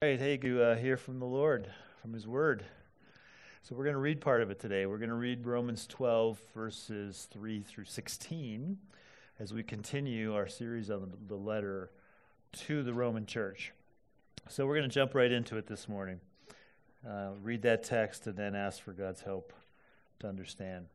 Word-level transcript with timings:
Great. 0.00 0.20
Hey, 0.20 0.36
to 0.36 0.62
uh, 0.62 0.76
hear 0.76 0.96
from 0.96 1.18
the 1.18 1.26
Lord, 1.26 1.68
from 2.00 2.12
His 2.12 2.24
Word. 2.24 2.64
So 3.64 3.74
we're 3.74 3.82
going 3.82 3.96
to 3.96 4.00
read 4.00 4.20
part 4.20 4.42
of 4.42 4.48
it 4.48 4.60
today. 4.60 4.86
We're 4.86 4.98
going 4.98 5.08
to 5.08 5.16
read 5.16 5.44
Romans 5.44 5.88
12, 5.88 6.38
verses 6.54 7.26
3 7.32 7.62
through 7.62 7.86
16, 7.86 8.78
as 9.40 9.52
we 9.52 9.64
continue 9.64 10.36
our 10.36 10.46
series 10.46 10.88
on 10.88 11.12
the 11.26 11.34
letter 11.34 11.90
to 12.58 12.84
the 12.84 12.94
Roman 12.94 13.26
church. 13.26 13.72
So 14.48 14.68
we're 14.68 14.76
going 14.76 14.88
to 14.88 14.94
jump 14.94 15.16
right 15.16 15.32
into 15.32 15.56
it 15.56 15.66
this 15.66 15.88
morning. 15.88 16.20
Uh, 17.04 17.30
read 17.42 17.62
that 17.62 17.82
text 17.82 18.24
and 18.28 18.36
then 18.36 18.54
ask 18.54 18.80
for 18.80 18.92
God's 18.92 19.22
help 19.22 19.52
to 20.20 20.28
understand. 20.28 20.86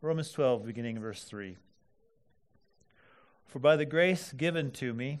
Romans 0.00 0.32
12, 0.32 0.64
beginning 0.64 0.98
verse 0.98 1.24
3. 1.24 1.58
For 3.46 3.58
by 3.58 3.76
the 3.76 3.84
grace 3.84 4.32
given 4.32 4.70
to 4.70 4.94
me, 4.94 5.20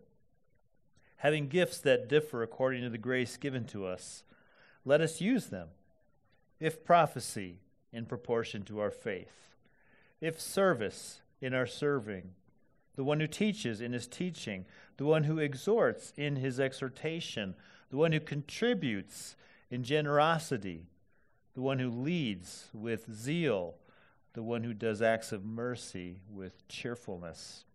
having 1.21 1.47
gifts 1.47 1.77
that 1.77 2.09
differ 2.09 2.41
according 2.41 2.81
to 2.81 2.89
the 2.89 2.97
grace 2.97 3.37
given 3.37 3.63
to 3.63 3.85
us. 3.85 4.23
Let 4.83 5.01
us 5.01 5.21
use 5.21 5.47
them. 5.47 5.67
If 6.59 6.83
prophecy, 6.83 7.59
in 7.93 8.05
proportion 8.05 8.63
to 8.63 8.79
our 8.79 8.89
faith. 8.89 9.53
If 10.19 10.41
service, 10.41 11.21
in 11.39 11.53
our 11.53 11.67
serving. 11.67 12.31
The 12.95 13.03
one 13.03 13.19
who 13.19 13.27
teaches 13.27 13.81
in 13.81 13.93
his 13.93 14.07
teaching. 14.07 14.65
The 14.97 15.05
one 15.05 15.25
who 15.25 15.37
exhorts 15.37 16.11
in 16.17 16.37
his 16.37 16.59
exhortation. 16.59 17.53
The 17.91 17.97
one 17.97 18.13
who 18.13 18.19
contributes 18.19 19.35
in 19.69 19.83
generosity. 19.83 20.87
The 21.53 21.61
one 21.61 21.77
who 21.77 21.89
leads 21.89 22.69
with 22.73 23.13
zeal. 23.13 23.75
The 24.33 24.43
one 24.43 24.63
who 24.63 24.73
does 24.73 25.03
acts 25.03 25.31
of 25.31 25.45
mercy 25.45 26.21
with 26.31 26.67
cheerfulness. 26.67 27.65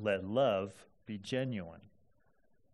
Let 0.00 0.24
love 0.24 0.72
be 1.04 1.18
genuine. 1.18 1.80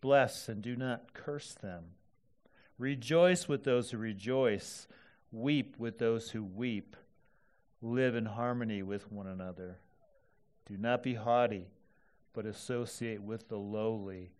Bless 0.00 0.48
and 0.48 0.62
do 0.62 0.76
not 0.76 1.12
curse 1.12 1.54
them. 1.54 1.84
Rejoice 2.78 3.48
with 3.48 3.64
those 3.64 3.90
who 3.90 3.98
rejoice. 3.98 4.86
Weep 5.32 5.76
with 5.78 5.98
those 5.98 6.30
who 6.30 6.44
weep. 6.44 6.96
Live 7.82 8.14
in 8.14 8.26
harmony 8.26 8.82
with 8.82 9.10
one 9.10 9.26
another. 9.26 9.78
Do 10.66 10.76
not 10.76 11.02
be 11.02 11.14
haughty, 11.14 11.66
but 12.32 12.46
associate 12.46 13.22
with 13.22 13.48
the 13.48 13.58
lowly. 13.58 14.30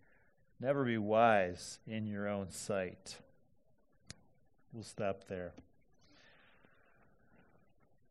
Never 0.59 0.85
be 0.85 0.97
wise 0.97 1.79
in 1.87 2.05
your 2.05 2.27
own 2.27 2.51
sight. 2.51 3.17
We'll 4.73 4.83
stop 4.83 5.25
there. 5.27 5.53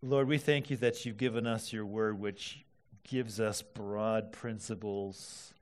Lord, 0.02 0.28
we 0.28 0.38
thank 0.38 0.70
you 0.70 0.76
that 0.78 1.04
you've 1.04 1.16
given 1.16 1.46
us 1.46 1.72
your 1.72 1.86
word, 1.86 2.18
which 2.20 2.64
gives 3.04 3.40
us 3.40 3.62
broad 3.62 4.32
principles 4.32 5.52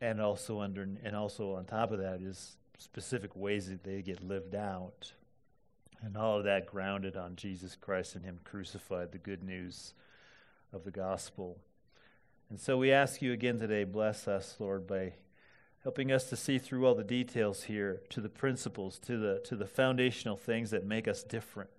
and 0.00 0.20
also 0.20 0.60
under 0.60 0.82
and 0.82 1.16
also 1.16 1.54
on 1.54 1.64
top 1.64 1.92
of 1.92 1.98
that 1.98 2.20
is 2.20 2.56
specific 2.78 3.34
ways 3.34 3.68
that 3.68 3.84
they 3.84 4.02
get 4.02 4.22
lived 4.22 4.54
out. 4.54 5.12
And 6.02 6.16
all 6.16 6.38
of 6.38 6.44
that 6.44 6.66
grounded 6.66 7.16
on 7.16 7.36
Jesus 7.36 7.76
Christ 7.76 8.14
and 8.14 8.24
him 8.24 8.40
crucified 8.44 9.12
the 9.12 9.18
good 9.18 9.42
news 9.42 9.94
of 10.72 10.84
the 10.84 10.90
gospel. 10.90 11.58
And 12.50 12.60
so 12.60 12.76
we 12.76 12.92
ask 12.92 13.22
you 13.22 13.32
again 13.32 13.58
today 13.58 13.84
bless 13.84 14.28
us 14.28 14.56
lord 14.58 14.86
by 14.86 15.14
helping 15.82 16.10
us 16.10 16.28
to 16.30 16.36
see 16.36 16.58
through 16.58 16.86
all 16.86 16.94
the 16.94 17.04
details 17.04 17.64
here 17.64 18.00
to 18.10 18.20
the 18.20 18.28
principles 18.28 18.98
to 18.98 19.18
the 19.18 19.40
to 19.44 19.56
the 19.56 19.66
foundational 19.66 20.36
things 20.36 20.70
that 20.70 20.84
make 20.84 21.06
us 21.08 21.22
different 21.22 21.70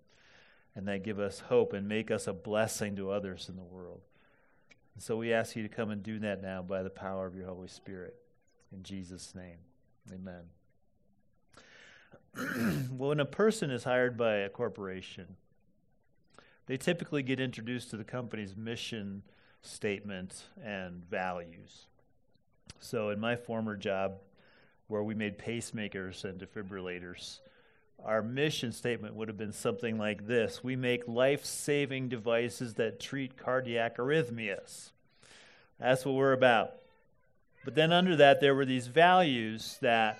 and 0.75 0.88
that 0.88 1.04
give 1.04 1.20
us 1.20 1.42
hope 1.42 1.74
and 1.74 1.88
make 1.88 2.12
us 2.12 2.28
a 2.28 2.34
blessing 2.34 2.96
to 2.96 3.12
others 3.12 3.48
in 3.50 3.56
the 3.56 3.64
world 3.64 4.02
and 4.95 5.03
so 5.03 5.17
we 5.17 5.33
ask 5.33 5.56
you 5.56 5.63
to 5.63 5.69
come 5.69 5.91
and 5.91 6.01
do 6.01 6.19
that 6.19 6.41
now 6.41 6.61
by 6.61 6.81
the 6.81 6.89
power 6.89 7.28
of 7.28 7.35
your 7.35 7.45
Holy 7.47 7.67
Spirit. 7.67 8.16
In 8.72 8.81
Jesus' 8.81 9.35
name, 9.35 9.57
amen. 10.11 10.44
when 12.97 13.19
a 13.19 13.25
person 13.25 13.69
is 13.69 13.83
hired 13.83 14.17
by 14.17 14.35
a 14.38 14.50
corporation, 14.50 15.35
they 16.66 16.78
typically 16.78 17.23
get 17.23 17.39
introduced 17.39 17.89
to 17.91 17.97
the 17.97 18.03
company's 18.03 18.56
mission 18.56 19.22
statement 19.61 20.44
and 20.63 21.03
values. 21.06 21.88
So, 22.79 23.09
in 23.09 23.19
my 23.19 23.35
former 23.35 23.75
job, 23.75 24.17
where 24.88 25.03
we 25.03 25.13
made 25.13 25.38
pacemakers 25.38 26.23
and 26.23 26.39
defibrillators, 26.39 27.39
our 28.03 28.22
mission 28.22 28.72
statement 28.72 29.16
would 29.16 29.28
have 29.28 29.38
been 29.38 29.53
something 29.53 29.97
like 29.97 30.28
this 30.28 30.63
We 30.63 30.75
make 30.75 31.07
life 31.07 31.45
saving 31.45 32.09
devices 32.09 32.75
that 32.75 33.00
treat 33.00 33.38
cardiac 33.38 33.97
arrhythmias. 33.97 34.91
That's 35.79 36.06
what 36.06 36.16
we're 36.16 36.33
about. 36.33 36.73
But 37.63 37.75
then 37.75 37.91
under 37.91 38.16
that, 38.17 38.41
there 38.41 38.56
were 38.56 38.66
these 38.66 38.88
values 38.88 39.78
that 39.81 40.19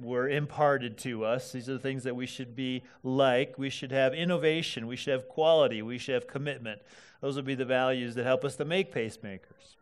were 0.00 0.28
imparted 0.28 0.96
to 0.98 1.24
us. 1.24 1.52
These 1.52 1.68
are 1.68 1.74
the 1.74 1.78
things 1.78 2.04
that 2.04 2.16
we 2.16 2.26
should 2.26 2.56
be 2.56 2.82
like. 3.02 3.58
We 3.58 3.70
should 3.70 3.92
have 3.92 4.14
innovation. 4.14 4.86
We 4.86 4.96
should 4.96 5.12
have 5.12 5.28
quality. 5.28 5.82
We 5.82 5.98
should 5.98 6.14
have 6.14 6.26
commitment. 6.26 6.80
Those 7.20 7.36
would 7.36 7.44
be 7.44 7.54
the 7.54 7.64
values 7.64 8.14
that 8.14 8.24
help 8.24 8.44
us 8.44 8.56
to 8.56 8.64
make 8.64 8.94
pacemakers. 8.94 9.76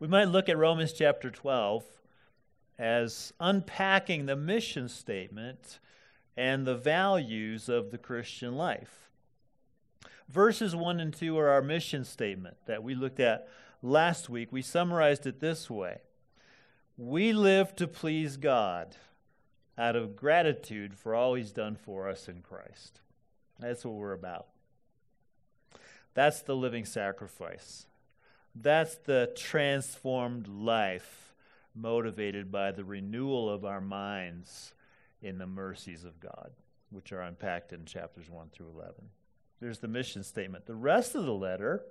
We 0.00 0.08
might 0.08 0.28
look 0.28 0.48
at 0.48 0.56
Romans 0.56 0.92
chapter 0.92 1.30
12 1.30 1.84
as 2.78 3.32
unpacking 3.40 4.26
the 4.26 4.36
mission 4.36 4.88
statement 4.88 5.78
and 6.36 6.66
the 6.66 6.76
values 6.76 7.68
of 7.68 7.90
the 7.90 7.98
Christian 7.98 8.56
life. 8.56 9.10
Verses 10.28 10.76
1 10.76 11.00
and 11.00 11.12
2 11.12 11.36
are 11.38 11.48
our 11.48 11.62
mission 11.62 12.04
statement 12.04 12.56
that 12.66 12.82
we 12.82 12.94
looked 12.94 13.18
at 13.18 13.48
last 13.82 14.28
week. 14.28 14.52
We 14.52 14.62
summarized 14.62 15.26
it 15.26 15.40
this 15.40 15.68
way 15.68 15.98
We 16.96 17.32
live 17.32 17.74
to 17.76 17.88
please 17.88 18.36
God 18.36 18.96
out 19.76 19.96
of 19.96 20.16
gratitude 20.16 20.94
for 20.94 21.14
all 21.14 21.34
He's 21.34 21.52
done 21.52 21.76
for 21.76 22.08
us 22.08 22.28
in 22.28 22.42
Christ. 22.42 23.00
That's 23.58 23.84
what 23.84 23.94
we're 23.94 24.12
about. 24.12 24.46
That's 26.14 26.42
the 26.42 26.56
living 26.56 26.84
sacrifice. 26.84 27.86
That's 28.54 28.96
the 28.96 29.32
transformed 29.36 30.48
life 30.48 31.27
motivated 31.74 32.50
by 32.50 32.72
the 32.72 32.84
renewal 32.84 33.48
of 33.48 33.64
our 33.64 33.80
minds 33.80 34.74
in 35.22 35.38
the 35.38 35.46
mercies 35.46 36.04
of 36.04 36.20
God, 36.20 36.50
which 36.90 37.12
are 37.12 37.22
unpacked 37.22 37.72
in 37.72 37.84
chapters 37.84 38.30
1 38.30 38.48
through 38.52 38.70
11. 38.74 38.94
There's 39.60 39.78
the 39.78 39.88
mission 39.88 40.22
statement. 40.22 40.66
The 40.66 40.74
rest 40.74 41.14
of 41.14 41.24
the 41.24 41.32
letter, 41.32 41.82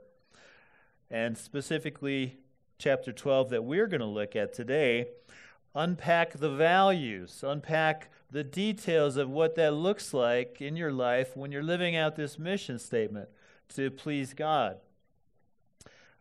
and 1.09 1.37
specifically 1.37 2.37
chapter 2.77 3.11
12 3.11 3.49
that 3.49 3.63
we're 3.63 3.87
going 3.87 4.01
to 4.01 4.05
look 4.05 4.35
at 4.35 4.53
today, 4.53 5.07
unpack 5.75 6.33
the 6.33 6.49
values, 6.49 7.43
unpack 7.45 8.09
the 8.31 8.43
details 8.43 9.17
of 9.17 9.29
what 9.29 9.55
that 9.55 9.73
looks 9.73 10.13
like 10.13 10.61
in 10.61 10.75
your 10.75 10.91
life 10.91 11.35
when 11.35 11.51
you're 11.51 11.63
living 11.63 11.95
out 11.95 12.15
this 12.15 12.39
mission 12.39 12.79
statement 12.79 13.29
to 13.69 13.91
please 13.91 14.33
God. 14.33 14.77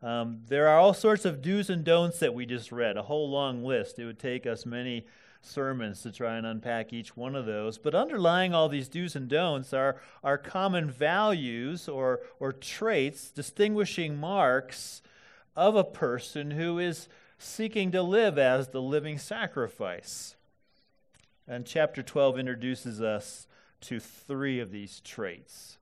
Um, 0.02 0.42
there 0.48 0.68
are 0.68 0.78
all 0.78 0.94
sorts 0.94 1.24
of 1.24 1.40
do's 1.40 1.70
and 1.70 1.84
don'ts 1.84 2.18
that 2.18 2.34
we 2.34 2.46
just 2.46 2.70
read, 2.70 2.96
a 2.96 3.02
whole 3.02 3.30
long 3.30 3.64
list. 3.64 3.98
It 3.98 4.04
would 4.04 4.18
take 4.18 4.46
us 4.46 4.66
many 4.66 5.06
sermons 5.40 6.02
to 6.02 6.12
try 6.12 6.36
and 6.36 6.46
unpack 6.46 6.92
each 6.92 7.16
one 7.16 7.34
of 7.34 7.46
those. 7.46 7.78
But 7.78 7.94
underlying 7.94 8.52
all 8.52 8.68
these 8.68 8.88
do's 8.88 9.16
and 9.16 9.28
don'ts 9.28 9.72
are, 9.72 10.00
are 10.22 10.38
common 10.38 10.90
values 10.90 11.88
or, 11.88 12.20
or 12.38 12.52
traits, 12.52 13.30
distinguishing 13.30 14.16
marks 14.16 15.02
of 15.54 15.76
a 15.76 15.84
person 15.84 16.52
who 16.52 16.78
is 16.78 17.08
seeking 17.38 17.90
to 17.92 18.02
live 18.02 18.38
as 18.38 18.68
the 18.68 18.82
living 18.82 19.18
sacrifice. 19.18 20.36
And 21.48 21.64
chapter 21.64 22.02
12 22.02 22.38
introduces 22.38 23.00
us 23.00 23.46
to 23.82 24.00
three 24.00 24.58
of 24.60 24.70
these 24.70 25.00
traits. 25.00 25.78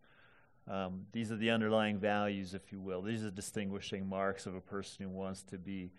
Um, 0.66 1.06
these 1.12 1.30
are 1.30 1.36
the 1.36 1.50
underlying 1.50 1.98
values, 1.98 2.54
if 2.54 2.72
you 2.72 2.80
will. 2.80 3.02
These 3.02 3.24
are 3.24 3.30
distinguishing 3.30 4.08
marks 4.08 4.46
of 4.46 4.54
a 4.54 4.60
person 4.60 5.04
who 5.04 5.10
wants 5.10 5.42
to 5.44 5.58
be 5.58 5.92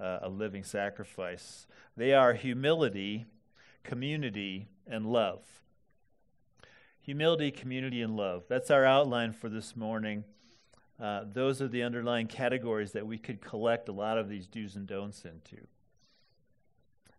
uh, 0.00 0.18
a 0.22 0.28
living 0.28 0.62
sacrifice. 0.62 1.66
They 1.96 2.12
are 2.12 2.34
humility, 2.34 3.24
community, 3.82 4.68
and 4.86 5.06
love. 5.06 5.42
Humility, 7.00 7.50
community, 7.50 8.02
and 8.02 8.16
love. 8.16 8.44
That's 8.48 8.70
our 8.70 8.84
outline 8.84 9.32
for 9.32 9.48
this 9.48 9.74
morning. 9.74 10.24
Uh, 11.00 11.24
those 11.32 11.62
are 11.62 11.68
the 11.68 11.82
underlying 11.82 12.26
categories 12.26 12.92
that 12.92 13.06
we 13.06 13.16
could 13.16 13.40
collect 13.40 13.88
a 13.88 13.92
lot 13.92 14.18
of 14.18 14.28
these 14.28 14.46
do's 14.46 14.76
and 14.76 14.86
don'ts 14.86 15.24
into. 15.24 15.66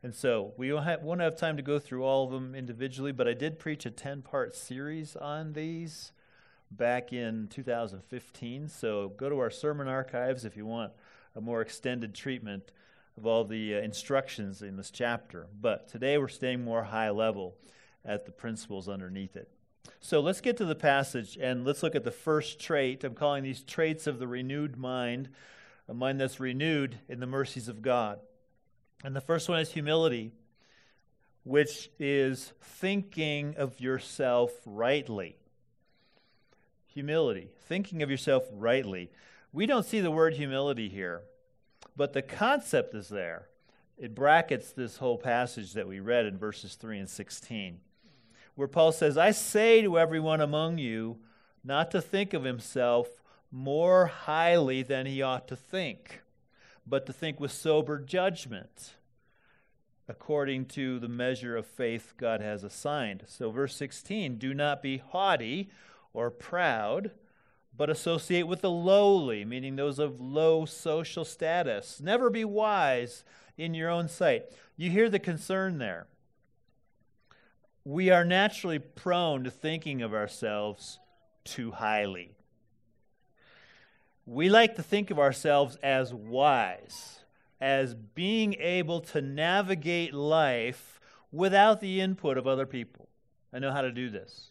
And 0.04 0.14
so 0.14 0.54
we 0.56 0.72
won't 0.72 0.86
have, 0.86 1.02
won't 1.02 1.22
have 1.22 1.36
time 1.36 1.58
to 1.58 1.64
go 1.64 1.80
through 1.80 2.04
all 2.04 2.26
of 2.26 2.32
them 2.32 2.54
individually, 2.54 3.12
but 3.12 3.28
I 3.28 3.34
did 3.34 3.60
preach 3.60 3.86
a 3.86 3.92
10 3.92 4.22
part 4.22 4.56
series 4.56 5.16
on 5.16 5.54
these 5.54 6.12
back 6.72 7.14
in 7.14 7.48
2015. 7.50 8.68
So 8.70 9.10
go 9.10 9.30
to 9.30 9.40
our 9.40 9.52
sermon 9.52 9.88
archives 9.88 10.46
if 10.46 10.56
you 10.56 10.66
want 10.66 10.94
a 11.36 11.42
more 11.42 11.62
extended 11.62 12.16
treatment 12.16 12.72
of 13.18 13.26
all 13.26 13.44
the 13.44 13.76
uh, 13.76 13.80
instructions 13.80 14.62
in 14.62 14.78
this 14.78 14.92
chapter. 14.92 15.48
But 15.60 15.88
today 15.90 16.18
we're 16.18 16.28
staying 16.28 16.64
more 16.64 16.84
high 16.84 17.10
level 17.10 17.56
at 18.06 18.26
the 18.26 18.32
principles 18.32 18.90
underneath 18.90 19.36
it. 19.36 19.50
So 20.00 20.20
let's 20.20 20.42
get 20.42 20.58
to 20.58 20.66
the 20.66 20.76
passage 20.76 21.38
and 21.40 21.66
let's 21.66 21.84
look 21.84 21.96
at 21.96 22.04
the 22.04 22.12
first 22.12 22.60
trait. 22.60 23.04
I'm 23.04 23.14
calling 23.14 23.44
these 23.44 23.64
traits 23.64 24.08
of 24.08 24.20
the 24.20 24.28
renewed 24.28 24.78
mind, 24.78 25.30
a 25.88 25.94
mind 25.94 26.20
that's 26.20 26.40
renewed 26.40 27.00
in 27.08 27.20
the 27.20 27.28
mercies 27.28 27.68
of 27.68 27.82
God. 27.82 28.20
And 29.04 29.16
the 29.16 29.22
first 29.22 29.50
one 29.50 29.60
is 29.60 29.72
humility, 29.72 30.32
which 31.44 31.90
is 32.00 32.54
thinking 32.62 33.56
of 33.58 33.80
yourself 33.80 34.52
rightly. 34.66 35.38
Humility, 36.94 37.50
thinking 37.68 38.02
of 38.02 38.10
yourself 38.10 38.44
rightly. 38.52 39.10
We 39.54 39.66
don't 39.66 39.86
see 39.86 40.02
the 40.02 40.12
word 40.12 40.36
humility 40.36 40.90
here, 40.90 41.22
but 41.96 42.14
the 42.14 42.22
concept 42.22 42.94
is 42.94 43.10
there. 43.10 43.48
It 43.98 44.16
brackets 44.16 44.72
this 44.72 44.98
whole 44.98 45.18
passage 45.18 45.74
that 45.74 45.88
we 45.88 46.00
read 46.00 46.26
in 46.26 46.38
verses 46.38 46.76
3 46.76 47.00
and 47.00 47.10
16, 47.10 47.80
where 48.56 48.68
Paul 48.68 48.92
says, 48.92 49.18
I 49.18 49.32
say 49.32 49.82
to 49.82 50.00
everyone 50.00 50.42
among 50.42 50.78
you 50.78 51.18
not 51.64 51.92
to 51.92 52.02
think 52.02 52.34
of 52.34 52.44
himself 52.44 53.08
more 53.52 54.08
highly 54.08 54.82
than 54.82 55.06
he 55.06 55.22
ought 55.22 55.48
to 55.50 55.56
think 55.56 56.22
but 56.86 57.06
to 57.06 57.14
think 57.14 57.40
with 57.40 57.52
sober 57.52 58.00
judgment 58.00 58.94
according 60.08 60.66
to 60.66 61.00
the 61.00 61.08
measure 61.08 61.56
of 61.56 61.66
faith 61.66 62.14
God 62.18 62.42
has 62.42 62.64
assigned. 62.64 63.24
So, 63.28 63.50
verse 63.50 63.76
16 63.76 64.38
do 64.38 64.54
not 64.54 64.82
be 64.82 64.98
haughty 64.98 65.70
or 66.14 66.30
proud, 66.30 67.12
but 67.76 67.90
associate 67.90 68.48
with 68.48 68.62
the 68.62 68.72
lowly, 68.72 69.46
meaning 69.46 69.76
those 69.76 70.00
of 70.00 70.20
low 70.20 70.66
social 70.66 71.26
status. 71.26 72.00
Never 72.02 72.30
be 72.30 72.46
wise 72.46 73.24
in 73.58 73.74
your 73.74 73.90
own 73.90 74.08
sight. 74.08 74.46
You 74.78 74.90
hear 74.90 75.10
the 75.10 75.20
concern 75.20 75.78
there. 75.78 76.08
We 77.84 78.10
are 78.10 78.26
naturally 78.26 78.80
prone 78.80 79.44
to 79.44 79.52
thinking 79.52 80.02
of 80.02 80.14
ourselves 80.14 81.00
too 81.44 81.72
highly 81.72 82.36
we 84.26 84.50
like 84.50 84.76
to 84.76 84.84
think 84.84 85.12
of 85.12 85.20
ourselves 85.20 85.78
as 85.84 86.14
wise, 86.14 87.20
as 87.60 87.94
being 87.94 88.56
able 88.60 89.02
to 89.02 89.22
navigate 89.22 90.14
life 90.14 91.00
without 91.32 91.82
the 91.82 92.02
input 92.02 92.38
of 92.38 92.48
other 92.48 92.66
people. 92.66 93.08
I 93.54 93.60
know 93.60 93.72
how 93.72 93.82
to 93.82 93.92
do 93.92 94.10
this. 94.10 94.51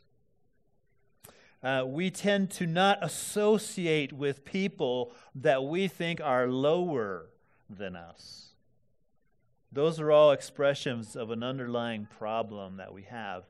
Uh, 1.63 1.85
we 1.87 2.11
tend 2.11 2.51
to 2.51 2.67
not 2.67 2.99
associate 3.03 4.13
with 4.13 4.45
people 4.45 5.13
that 5.35 5.63
we 5.65 5.89
think 5.89 6.21
are 6.21 6.47
lower 6.47 7.27
than 7.69 7.95
us. 7.95 8.51
Those 9.73 10.01
are 10.01 10.11
all 10.11 10.33
expressions 10.33 11.15
of 11.15 11.31
an 11.31 11.43
underlying 11.43 12.09
problem 12.19 12.77
that 12.79 12.93
we 12.93 13.03
have, 13.03 13.45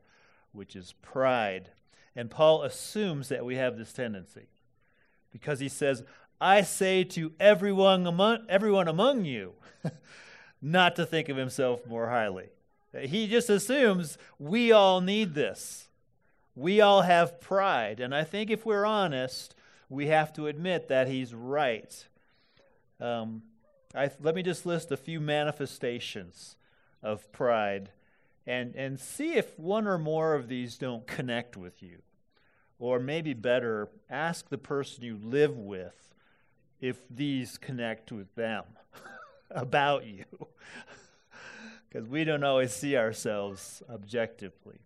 which 0.51 0.75
is 0.75 0.93
pride. 1.01 1.69
And 2.15 2.29
Paul 2.29 2.63
assumes 2.63 3.29
that 3.29 3.45
we 3.45 3.55
have 3.55 3.77
this 3.77 3.93
tendency 3.93 4.47
because 5.31 5.59
he 5.59 5.69
says, 5.69 6.03
I 6.39 6.61
say 6.61 7.03
to 7.05 7.31
everyone 7.39 8.05
among, 8.05 8.39
everyone 8.49 8.87
among 8.87 9.25
you 9.25 9.53
not 10.61 10.95
to 10.97 11.05
think 11.05 11.29
of 11.29 11.37
himself 11.37 11.87
more 11.87 12.09
highly. 12.09 12.49
He 12.99 13.27
just 13.27 13.49
assumes 13.49 14.17
we 14.37 14.71
all 14.71 14.99
need 14.99 15.33
this. 15.33 15.87
We 16.55 16.81
all 16.81 17.01
have 17.03 17.39
pride. 17.39 17.99
And 17.99 18.13
I 18.13 18.23
think 18.23 18.49
if 18.49 18.65
we're 18.65 18.85
honest, 18.85 19.55
we 19.89 20.07
have 20.07 20.33
to 20.33 20.47
admit 20.47 20.87
that 20.89 21.07
he's 21.07 21.33
right. 21.33 22.07
Um, 22.99 23.43
I, 23.95 24.09
let 24.21 24.35
me 24.35 24.43
just 24.43 24.65
list 24.65 24.91
a 24.91 24.97
few 24.97 25.19
manifestations 25.19 26.55
of 27.03 27.31
pride 27.31 27.89
and, 28.47 28.75
and 28.75 28.99
see 28.99 29.33
if 29.33 29.57
one 29.59 29.87
or 29.87 29.97
more 29.97 30.33
of 30.33 30.47
these 30.47 30.77
don't 30.77 31.05
connect 31.05 31.57
with 31.57 31.81
you. 31.83 32.01
Or 32.79 32.99
maybe 32.99 33.33
better, 33.33 33.89
ask 34.09 34.49
the 34.49 34.57
person 34.57 35.03
you 35.03 35.19
live 35.21 35.57
with 35.57 36.13
if 36.79 36.97
these 37.09 37.57
connect 37.57 38.11
with 38.11 38.33
them 38.35 38.63
about 39.51 40.05
you. 40.05 40.25
Because 41.89 42.07
we 42.07 42.23
don't 42.23 42.45
always 42.45 42.71
see 42.71 42.95
ourselves 42.95 43.83
objectively. 43.89 44.79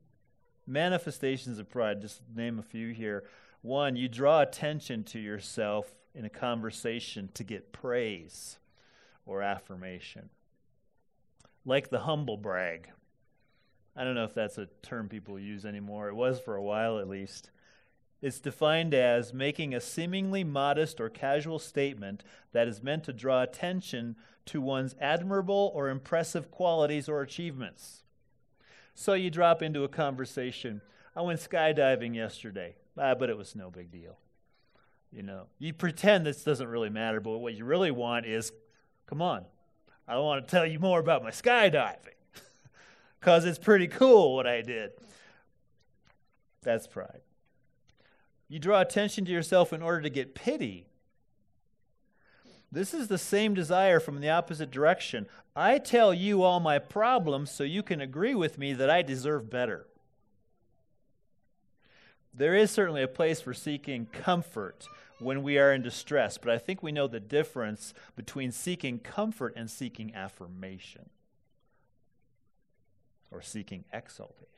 Manifestations 0.67 1.59
of 1.59 1.69
pride, 1.69 2.01
just 2.01 2.21
name 2.35 2.57
a 2.59 2.63
few 2.63 2.91
here. 2.91 3.25
One, 3.61 3.95
you 3.95 4.07
draw 4.07 4.41
attention 4.41 5.03
to 5.05 5.19
yourself 5.19 5.95
in 6.13 6.25
a 6.25 6.29
conversation 6.29 7.29
to 7.33 7.43
get 7.43 7.73
praise 7.73 8.57
or 9.25 9.41
affirmation. 9.41 10.29
Like 11.65 11.89
the 11.89 11.99
humble 11.99 12.37
brag. 12.37 12.89
I 13.95 14.03
don't 14.03 14.15
know 14.15 14.23
if 14.23 14.33
that's 14.33 14.57
a 14.57 14.69
term 14.81 15.09
people 15.09 15.39
use 15.39 15.65
anymore. 15.65 16.09
It 16.09 16.15
was 16.15 16.39
for 16.39 16.55
a 16.55 16.63
while 16.63 16.99
at 16.99 17.07
least. 17.07 17.51
It's 18.21 18.39
defined 18.39 18.93
as 18.93 19.33
making 19.33 19.73
a 19.73 19.81
seemingly 19.81 20.43
modest 20.43 20.99
or 20.99 21.09
casual 21.09 21.59
statement 21.59 22.23
that 22.53 22.67
is 22.67 22.81
meant 22.81 23.03
to 23.05 23.13
draw 23.13 23.43
attention 23.43 24.15
to 24.47 24.61
one's 24.61 24.95
admirable 24.99 25.71
or 25.75 25.89
impressive 25.89 26.49
qualities 26.49 27.07
or 27.07 27.21
achievements. 27.21 28.04
So 28.95 29.13
you 29.13 29.29
drop 29.29 29.61
into 29.61 29.83
a 29.83 29.89
conversation. 29.89 30.81
I 31.15 31.21
went 31.21 31.39
skydiving 31.39 32.15
yesterday, 32.15 32.75
ah, 32.97 33.13
but 33.13 33.29
it 33.29 33.37
was 33.37 33.55
no 33.55 33.69
big 33.69 33.91
deal. 33.91 34.17
You 35.11 35.21
know, 35.21 35.43
you 35.59 35.73
pretend 35.73 36.25
this 36.25 36.43
doesn't 36.43 36.67
really 36.67 36.89
matter, 36.89 37.19
but 37.19 37.37
what 37.37 37.53
you 37.53 37.65
really 37.65 37.91
want 37.91 38.25
is, 38.25 38.51
come 39.05 39.21
on, 39.21 39.45
I 40.07 40.17
want 40.17 40.47
to 40.47 40.51
tell 40.51 40.65
you 40.65 40.79
more 40.79 40.99
about 40.99 41.23
my 41.23 41.29
skydiving 41.31 42.15
because 43.19 43.45
it's 43.45 43.59
pretty 43.59 43.87
cool 43.87 44.35
what 44.35 44.47
I 44.47 44.61
did. 44.61 44.91
That's 46.63 46.87
pride. 46.87 47.21
You 48.47 48.59
draw 48.59 48.81
attention 48.81 49.25
to 49.25 49.31
yourself 49.31 49.73
in 49.73 49.81
order 49.81 50.01
to 50.01 50.09
get 50.09 50.35
pity. 50.35 50.87
This 52.75 52.93
is 52.93 53.07
the 53.07 53.17
same 53.17 53.53
desire 53.53 54.01
from 54.01 54.19
the 54.19 54.29
opposite 54.29 54.69
direction. 54.69 55.27
I 55.55 55.77
tell 55.77 56.13
you 56.13 56.43
all 56.43 56.59
my 56.59 56.77
problems 56.77 57.49
so 57.49 57.63
you 57.63 57.81
can 57.81 58.01
agree 58.01 58.35
with 58.35 58.57
me 58.57 58.73
that 58.73 58.89
I 58.89 59.01
deserve 59.01 59.49
better. 59.49 59.87
There 62.33 62.53
is 62.53 62.71
certainly 62.71 63.01
a 63.01 63.07
place 63.07 63.39
for 63.39 63.53
seeking 63.53 64.07
comfort 64.07 64.89
when 65.19 65.41
we 65.41 65.57
are 65.57 65.71
in 65.71 65.83
distress, 65.83 66.37
but 66.37 66.49
I 66.49 66.57
think 66.57 66.83
we 66.83 66.91
know 66.91 67.07
the 67.07 67.21
difference 67.21 67.93
between 68.17 68.51
seeking 68.51 68.99
comfort 68.99 69.53
and 69.55 69.71
seeking 69.71 70.13
affirmation 70.13 71.09
or 73.31 73.41
seeking 73.41 73.85
exaltation. 73.93 74.49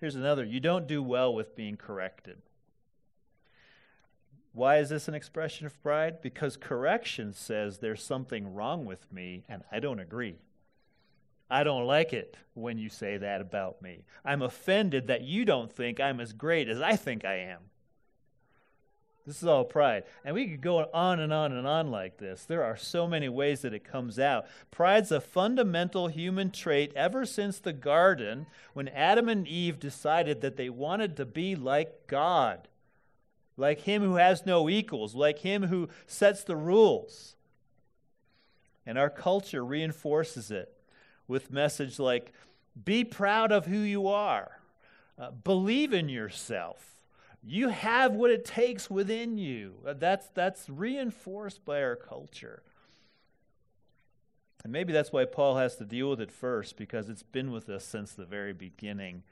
Here's 0.00 0.16
another 0.16 0.42
you 0.42 0.60
don't 0.60 0.86
do 0.86 1.02
well 1.02 1.34
with 1.34 1.54
being 1.54 1.76
corrected. 1.76 2.38
Why 4.56 4.78
is 4.78 4.88
this 4.88 5.06
an 5.06 5.12
expression 5.12 5.66
of 5.66 5.82
pride? 5.82 6.22
Because 6.22 6.56
correction 6.56 7.34
says 7.34 7.76
there's 7.76 8.02
something 8.02 8.54
wrong 8.54 8.86
with 8.86 9.12
me 9.12 9.44
and 9.50 9.62
I 9.70 9.80
don't 9.80 10.00
agree. 10.00 10.36
I 11.50 11.62
don't 11.62 11.84
like 11.84 12.14
it 12.14 12.38
when 12.54 12.78
you 12.78 12.88
say 12.88 13.18
that 13.18 13.42
about 13.42 13.82
me. 13.82 14.06
I'm 14.24 14.40
offended 14.40 15.08
that 15.08 15.20
you 15.20 15.44
don't 15.44 15.70
think 15.70 16.00
I'm 16.00 16.20
as 16.20 16.32
great 16.32 16.70
as 16.70 16.80
I 16.80 16.96
think 16.96 17.22
I 17.22 17.34
am. 17.34 17.58
This 19.26 19.42
is 19.42 19.46
all 19.46 19.62
pride. 19.62 20.04
And 20.24 20.34
we 20.34 20.48
could 20.48 20.62
go 20.62 20.88
on 20.94 21.20
and 21.20 21.34
on 21.34 21.52
and 21.52 21.66
on 21.66 21.90
like 21.90 22.16
this. 22.16 22.46
There 22.46 22.64
are 22.64 22.78
so 22.78 23.06
many 23.06 23.28
ways 23.28 23.60
that 23.60 23.74
it 23.74 23.84
comes 23.84 24.18
out. 24.18 24.46
Pride's 24.70 25.12
a 25.12 25.20
fundamental 25.20 26.08
human 26.08 26.50
trait 26.50 26.94
ever 26.96 27.26
since 27.26 27.58
the 27.58 27.74
garden 27.74 28.46
when 28.72 28.88
Adam 28.88 29.28
and 29.28 29.46
Eve 29.46 29.78
decided 29.78 30.40
that 30.40 30.56
they 30.56 30.70
wanted 30.70 31.14
to 31.18 31.26
be 31.26 31.54
like 31.54 32.06
God, 32.06 32.68
like 33.56 33.80
Him 33.80 34.02
who 34.02 34.16
has 34.16 34.44
no 34.44 34.68
equals, 34.68 35.14
like 35.14 35.38
Him 35.38 35.64
who 35.64 35.88
sets 36.06 36.44
the 36.44 36.56
rules. 36.56 37.36
And 38.84 38.98
our 38.98 39.10
culture 39.10 39.64
reinforces 39.64 40.50
it 40.50 40.72
with 41.26 41.50
message 41.50 41.98
like, 41.98 42.32
Be 42.84 43.04
proud 43.04 43.52
of 43.52 43.66
who 43.66 43.78
you 43.78 44.08
are. 44.08 44.60
Uh, 45.18 45.30
believe 45.30 45.92
in 45.92 46.08
yourself. 46.08 47.00
You 47.42 47.68
have 47.68 48.12
what 48.12 48.30
it 48.30 48.44
takes 48.44 48.90
within 48.90 49.38
you. 49.38 49.76
Uh, 49.86 49.94
that's, 49.94 50.28
that's 50.34 50.68
reinforced 50.68 51.64
by 51.64 51.82
our 51.82 51.96
culture. 51.96 52.62
And 54.64 54.72
maybe 54.72 54.92
that's 54.92 55.12
why 55.12 55.24
Paul 55.26 55.56
has 55.56 55.76
to 55.76 55.84
deal 55.84 56.10
with 56.10 56.20
it 56.20 56.32
first, 56.32 56.76
because 56.76 57.08
it's 57.08 57.22
been 57.22 57.52
with 57.52 57.68
us 57.68 57.84
since 57.84 58.12
the 58.12 58.24
very 58.24 58.52
beginning. 58.52 59.22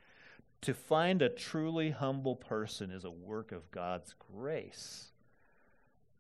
To 0.62 0.75
find 0.75 1.20
a 1.20 1.28
truly 1.28 1.90
humble 1.90 2.37
person 2.37 2.90
is 2.90 3.04
a 3.04 3.11
work 3.11 3.52
of 3.52 3.70
God's 3.70 4.14
grace, 4.32 5.08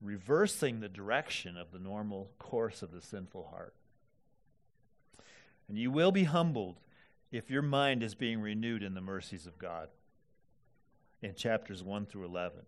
reversing 0.02 0.80
the 0.80 0.88
direction 0.88 1.56
of 1.56 1.72
the 1.72 1.78
normal 1.78 2.30
course 2.38 2.82
of 2.82 2.92
the 2.92 3.00
sinful 3.00 3.48
heart. 3.50 3.74
And 5.68 5.78
you 5.78 5.90
will 5.90 6.12
be 6.12 6.24
humbled 6.24 6.76
if 7.32 7.50
your 7.50 7.62
mind 7.62 8.02
is 8.02 8.14
being 8.14 8.40
renewed 8.40 8.82
in 8.82 8.94
the 8.94 9.00
mercies 9.00 9.46
of 9.46 9.58
God 9.58 9.88
in 11.22 11.34
chapters 11.34 11.82
1 11.82 12.06
through 12.06 12.26
11. 12.26 12.60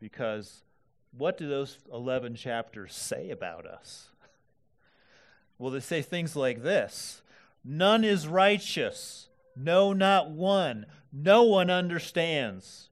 Because 0.00 0.64
what 1.16 1.38
do 1.38 1.48
those 1.48 1.78
11 1.92 2.34
chapters 2.34 2.94
say 2.94 3.30
about 3.30 3.66
us? 3.66 4.08
Well, 5.58 5.70
they 5.70 5.80
say 5.80 6.02
things 6.02 6.34
like 6.34 6.62
this 6.62 7.22
None 7.64 8.02
is 8.02 8.26
righteous, 8.26 9.28
no, 9.56 9.92
not 9.92 10.30
one. 10.30 10.86
No 11.12 11.42
one 11.42 11.70
understands. 11.70 12.88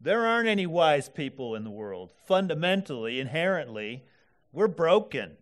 There 0.00 0.26
aren't 0.26 0.48
any 0.48 0.66
wise 0.66 1.08
people 1.08 1.54
in 1.54 1.64
the 1.64 1.70
world. 1.70 2.12
Fundamentally, 2.26 3.20
inherently, 3.20 4.04
we're 4.52 4.68
broken. 4.68 5.36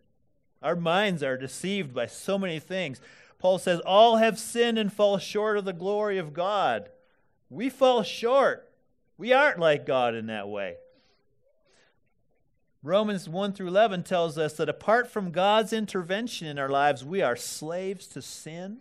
Our 0.63 0.75
minds 0.75 1.23
are 1.23 1.37
deceived 1.37 1.95
by 1.95 2.07
so 2.07 2.39
many 2.39 2.59
things. 2.59 3.01
Paul 3.39 3.59
says, 3.59 3.81
All 3.81 4.17
have 4.17 4.39
sinned 4.39 4.79
and 4.79 4.93
fall 4.93 5.19
short 5.19 5.57
of 5.57 5.65
the 5.65 5.73
glory 5.73 6.19
of 6.19 6.35
God. 6.35 6.89
We 7.49 7.71
fall 7.71 8.03
short. 8.03 8.69
We 9.17 9.33
aren't 9.33 9.61
like 9.61 9.87
God 9.87 10.15
in 10.15 10.27
that 10.27 10.49
way. 10.49 10.77
Romans 12.83 13.29
1 13.29 13.53
through 13.53 13.69
11 13.69 14.05
tells 14.05 14.39
us 14.39 14.55
that 14.55 14.69
apart 14.69 15.11
from 15.11 15.33
God's 15.33 15.73
intervention 15.73 16.47
in 16.47 16.59
our 16.59 16.69
lives, 16.69 17.05
we 17.05 17.23
are 17.23 17.37
slaves 17.37 18.07
to 18.09 18.23
sin, 18.23 18.79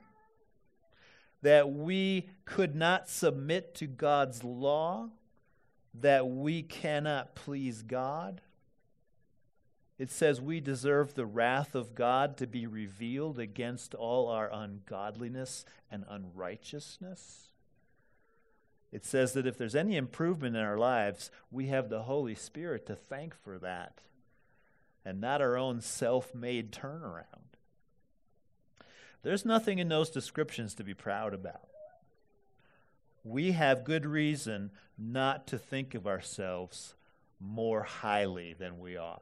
that 1.41 1.72
we 1.72 2.29
could 2.46 2.75
not 2.75 3.10
submit 3.10 3.75
to 3.75 3.88
God's 3.88 4.44
law, 4.44 5.10
that 5.94 6.27
we 6.27 6.63
cannot 6.63 7.36
please 7.36 7.84
God. 7.84 8.41
It 10.00 10.12
says 10.12 10.39
we 10.39 10.60
deserve 10.60 11.13
the 11.13 11.25
wrath 11.25 11.74
of 11.74 11.96
God 11.96 12.38
to 12.38 12.48
be 12.48 12.67
revealed 12.67 13.39
against 13.39 13.96
all 13.96 14.27
our 14.27 14.51
ungodliness 14.53 15.65
and 15.91 16.06
unrighteousness. 16.08 17.50
It 18.91 19.03
says 19.06 19.34
that 19.34 19.48
if 19.48 19.58
there's 19.58 19.75
any 19.75 19.98
improvement 19.98 20.56
in 20.56 20.62
our 20.62 20.77
lives, 20.77 21.32
we 21.51 21.67
have 21.67 21.89
the 21.89 22.03
Holy 22.03 22.36
Spirit 22.36 22.86
to 22.88 22.96
thank 22.96 23.36
for 23.36 23.58
that 23.60 24.01
and 25.03 25.20
not 25.22 25.41
our 25.41 25.58
own 25.58 25.82
self 25.82 26.36
made 26.36 26.72
turnaround. 26.72 27.56
There's 29.27 29.43
nothing 29.43 29.79
in 29.79 29.89
those 29.89 30.10
descriptions 30.10 30.74
to 30.75 30.86
be 30.86 30.93
proud 30.93 31.34
about. 31.34 31.67
We 33.25 33.51
have 33.51 33.84
good 33.84 34.05
reason 34.05 34.72
not 34.98 35.48
to 35.48 35.57
think 35.57 35.96
of 35.96 36.07
ourselves 36.07 36.96
more 37.38 37.84
highly 37.84 38.55
than 38.57 38.79
we 38.79 38.96
ought. 38.96 39.22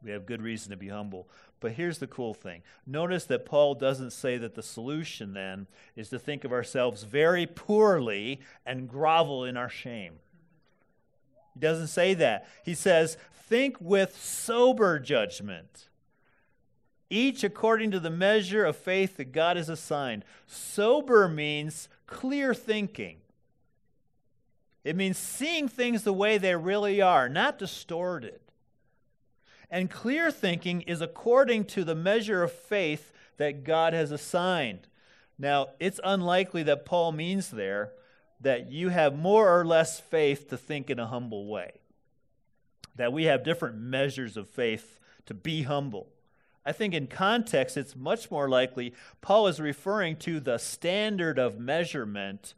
We 0.00 0.12
have 0.12 0.26
good 0.26 0.40
reason 0.40 0.70
to 0.70 0.76
be 0.76 0.90
humble. 0.90 1.28
But 1.58 1.72
here's 1.72 1.98
the 1.98 2.06
cool 2.06 2.34
thing 2.34 2.62
notice 2.86 3.24
that 3.24 3.46
Paul 3.46 3.74
doesn't 3.74 4.12
say 4.12 4.38
that 4.38 4.54
the 4.54 4.62
solution 4.62 5.34
then 5.34 5.66
is 5.96 6.08
to 6.10 6.20
think 6.20 6.44
of 6.44 6.52
ourselves 6.52 7.02
very 7.02 7.48
poorly 7.48 8.42
and 8.64 8.88
grovel 8.88 9.44
in 9.44 9.56
our 9.56 9.68
shame. 9.68 10.20
He 11.54 11.58
doesn't 11.58 11.88
say 11.88 12.14
that. 12.14 12.46
He 12.64 12.74
says, 12.74 13.16
think 13.34 13.80
with 13.80 14.16
sober 14.16 15.00
judgment, 15.00 15.88
each 17.12 17.44
according 17.44 17.90
to 17.90 18.00
the 18.00 18.10
measure 18.10 18.64
of 18.64 18.76
faith 18.76 19.18
that 19.18 19.32
God 19.32 19.56
has 19.56 19.68
assigned. 19.68 20.24
Sober 20.46 21.28
means 21.28 21.88
clear 22.06 22.54
thinking. 22.54 23.18
It 24.82 24.96
means 24.96 25.18
seeing 25.18 25.68
things 25.68 26.02
the 26.02 26.12
way 26.12 26.38
they 26.38 26.56
really 26.56 27.00
are, 27.00 27.28
not 27.28 27.58
distorted. 27.58 28.40
And 29.70 29.90
clear 29.90 30.30
thinking 30.30 30.80
is 30.82 31.00
according 31.00 31.66
to 31.66 31.84
the 31.84 31.94
measure 31.94 32.42
of 32.42 32.52
faith 32.52 33.12
that 33.36 33.64
God 33.64 33.92
has 33.92 34.10
assigned. 34.10 34.88
Now, 35.38 35.68
it's 35.80 36.00
unlikely 36.02 36.62
that 36.64 36.84
Paul 36.84 37.12
means 37.12 37.50
there 37.50 37.92
that 38.40 38.70
you 38.70 38.88
have 38.88 39.16
more 39.16 39.58
or 39.58 39.64
less 39.64 40.00
faith 40.00 40.48
to 40.50 40.56
think 40.56 40.90
in 40.90 40.98
a 40.98 41.06
humble 41.06 41.46
way, 41.46 41.80
that 42.96 43.12
we 43.12 43.24
have 43.24 43.44
different 43.44 43.76
measures 43.76 44.36
of 44.36 44.48
faith 44.48 44.98
to 45.26 45.34
be 45.34 45.62
humble. 45.62 46.11
I 46.64 46.72
think 46.72 46.94
in 46.94 47.08
context, 47.08 47.76
it's 47.76 47.96
much 47.96 48.30
more 48.30 48.48
likely 48.48 48.94
Paul 49.20 49.48
is 49.48 49.60
referring 49.60 50.16
to 50.18 50.38
the 50.38 50.58
standard 50.58 51.38
of 51.38 51.58
measurement, 51.58 52.54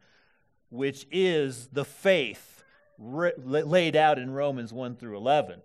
which 0.68 1.06
is 1.10 1.68
the 1.72 1.84
faith 1.84 2.62
laid 2.98 3.96
out 3.96 4.18
in 4.18 4.30
Romans 4.30 4.72
1 4.72 4.96
through 4.96 5.16
11. 5.16 5.62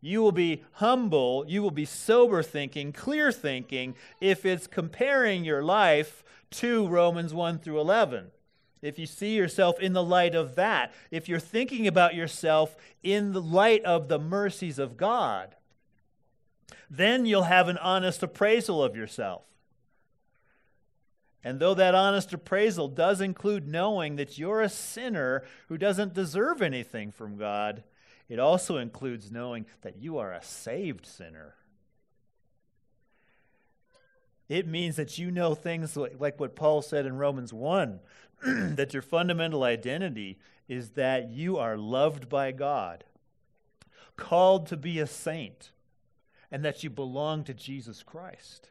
You 0.00 0.22
will 0.22 0.32
be 0.32 0.64
humble, 0.72 1.44
you 1.48 1.62
will 1.62 1.72
be 1.72 1.84
sober 1.84 2.42
thinking, 2.42 2.92
clear 2.92 3.32
thinking, 3.32 3.94
if 4.20 4.44
it's 4.44 4.66
comparing 4.66 5.44
your 5.44 5.62
life 5.62 6.22
to 6.50 6.86
Romans 6.86 7.34
1 7.34 7.58
through 7.58 7.80
11. 7.80 8.30
If 8.80 8.98
you 8.98 9.06
see 9.06 9.34
yourself 9.34 9.80
in 9.80 9.92
the 9.92 10.04
light 10.04 10.36
of 10.36 10.54
that, 10.54 10.92
if 11.10 11.28
you're 11.28 11.40
thinking 11.40 11.88
about 11.88 12.14
yourself 12.14 12.76
in 13.02 13.32
the 13.32 13.42
light 13.42 13.84
of 13.84 14.08
the 14.08 14.20
mercies 14.20 14.78
of 14.78 14.96
God, 14.96 15.56
then 16.90 17.26
you'll 17.26 17.44
have 17.44 17.68
an 17.68 17.78
honest 17.78 18.22
appraisal 18.22 18.82
of 18.82 18.96
yourself. 18.96 19.42
And 21.44 21.60
though 21.60 21.74
that 21.74 21.94
honest 21.94 22.32
appraisal 22.32 22.88
does 22.88 23.20
include 23.20 23.68
knowing 23.68 24.16
that 24.16 24.38
you're 24.38 24.60
a 24.60 24.68
sinner 24.68 25.44
who 25.68 25.78
doesn't 25.78 26.14
deserve 26.14 26.60
anything 26.60 27.12
from 27.12 27.36
God, 27.36 27.84
it 28.28 28.38
also 28.38 28.76
includes 28.76 29.30
knowing 29.30 29.66
that 29.82 29.96
you 29.96 30.18
are 30.18 30.32
a 30.32 30.42
saved 30.42 31.06
sinner. 31.06 31.54
It 34.48 34.66
means 34.66 34.96
that 34.96 35.18
you 35.18 35.30
know 35.30 35.54
things 35.54 35.96
like, 35.96 36.40
what 36.40 36.56
Paul 36.56 36.82
said 36.82 37.06
in 37.06 37.16
Romans 37.16 37.52
1 37.52 38.00
that 38.44 38.92
your 38.92 39.02
fundamental 39.02 39.62
identity 39.62 40.38
is 40.68 40.90
that 40.90 41.30
you 41.30 41.58
are 41.58 41.76
loved 41.76 42.28
by 42.28 42.52
God, 42.52 43.04
called 44.16 44.66
to 44.66 44.76
be 44.76 44.98
a 44.98 45.06
saint, 45.06 45.70
and 46.50 46.64
that 46.64 46.82
you 46.82 46.90
belong 46.90 47.44
to 47.44 47.54
Jesus 47.54 48.02
Christ. 48.02 48.70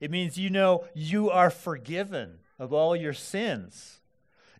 It 0.00 0.10
means 0.10 0.38
you 0.38 0.50
know 0.50 0.84
you 0.94 1.30
are 1.30 1.50
forgiven 1.50 2.38
of 2.58 2.72
all 2.72 2.96
your 2.96 3.12
sins 3.12 4.00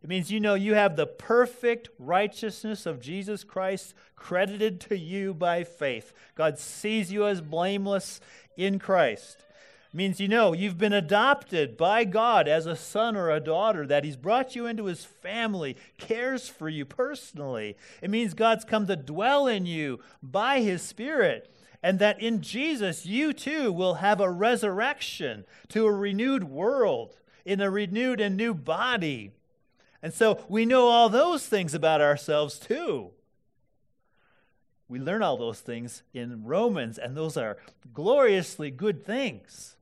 it 0.02 0.08
means 0.08 0.32
you 0.32 0.40
know 0.40 0.54
you 0.54 0.74
have 0.74 0.96
the 0.96 1.06
perfect 1.06 1.90
righteousness 1.98 2.86
of 2.86 3.00
Jesus 3.00 3.44
Christ 3.44 3.94
credited 4.16 4.80
to 4.82 4.96
you 4.96 5.34
by 5.34 5.64
faith. 5.64 6.14
God 6.34 6.58
sees 6.58 7.12
you 7.12 7.26
as 7.26 7.42
blameless 7.42 8.20
in 8.56 8.78
Christ. 8.78 9.44
Means 9.92 10.20
you 10.20 10.28
know 10.28 10.52
you've 10.52 10.78
been 10.78 10.92
adopted 10.92 11.76
by 11.76 12.04
God 12.04 12.46
as 12.46 12.64
a 12.64 12.76
son 12.76 13.16
or 13.16 13.30
a 13.30 13.40
daughter, 13.40 13.86
that 13.86 14.04
He's 14.04 14.16
brought 14.16 14.54
you 14.54 14.66
into 14.66 14.84
His 14.84 15.04
family, 15.04 15.76
cares 15.98 16.48
for 16.48 16.68
you 16.68 16.84
personally. 16.84 17.76
It 18.00 18.10
means 18.10 18.34
God's 18.34 18.64
come 18.64 18.86
to 18.86 18.94
dwell 18.94 19.48
in 19.48 19.66
you 19.66 19.98
by 20.22 20.60
His 20.60 20.82
Spirit 20.82 21.52
and 21.82 21.98
that 21.98 22.20
in 22.20 22.40
Jesus 22.40 23.06
you 23.06 23.32
too 23.32 23.72
will 23.72 23.94
have 23.94 24.20
a 24.20 24.30
resurrection 24.30 25.44
to 25.68 25.86
a 25.86 25.92
renewed 25.92 26.44
world 26.44 27.16
in 27.44 27.60
a 27.60 27.70
renewed 27.70 28.20
and 28.20 28.36
new 28.36 28.54
body. 28.54 29.32
And 30.02 30.12
so 30.12 30.44
we 30.48 30.66
know 30.66 30.88
all 30.88 31.08
those 31.08 31.46
things 31.46 31.74
about 31.74 32.00
ourselves 32.00 32.58
too. 32.58 33.10
We 34.88 34.98
learn 34.98 35.22
all 35.22 35.36
those 35.36 35.60
things 35.60 36.02
in 36.12 36.44
Romans, 36.44 36.98
and 36.98 37.16
those 37.16 37.36
are 37.36 37.58
gloriously 37.94 38.70
good 38.70 39.04
things. 39.06 39.76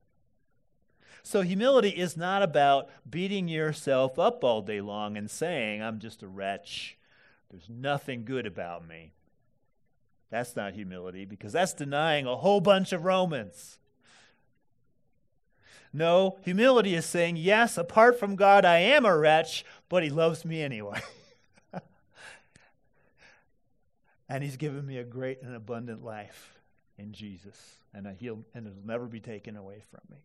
So, 1.29 1.41
humility 1.41 1.89
is 1.89 2.17
not 2.17 2.41
about 2.41 2.89
beating 3.07 3.47
yourself 3.47 4.17
up 4.17 4.43
all 4.43 4.63
day 4.63 4.81
long 4.81 5.15
and 5.15 5.29
saying, 5.29 5.79
I'm 5.79 5.99
just 5.99 6.23
a 6.23 6.27
wretch. 6.27 6.97
There's 7.51 7.69
nothing 7.69 8.25
good 8.25 8.47
about 8.47 8.87
me. 8.87 9.13
That's 10.31 10.55
not 10.55 10.73
humility 10.73 11.25
because 11.25 11.53
that's 11.53 11.73
denying 11.73 12.25
a 12.25 12.35
whole 12.35 12.61
bunch 12.61 12.93
of 12.93 13.05
Romans. 13.05 13.77
No, 15.93 16.39
humility 16.41 16.95
is 16.95 17.05
saying, 17.05 17.35
yes, 17.35 17.77
apart 17.77 18.19
from 18.19 18.35
God, 18.35 18.65
I 18.65 18.79
am 18.79 19.05
a 19.05 19.15
wretch, 19.15 19.63
but 19.87 20.01
He 20.01 20.09
loves 20.09 20.43
me 20.43 20.63
anyway. 20.63 20.99
and 24.27 24.43
He's 24.43 24.57
given 24.57 24.83
me 24.83 24.97
a 24.97 25.03
great 25.03 25.43
and 25.43 25.55
abundant 25.55 26.03
life 26.03 26.55
in 26.97 27.13
Jesus, 27.13 27.75
and, 27.93 28.07
and 28.07 28.17
it'll 28.55 28.83
never 28.83 29.05
be 29.05 29.19
taken 29.19 29.55
away 29.55 29.83
from 29.91 30.01
me. 30.09 30.17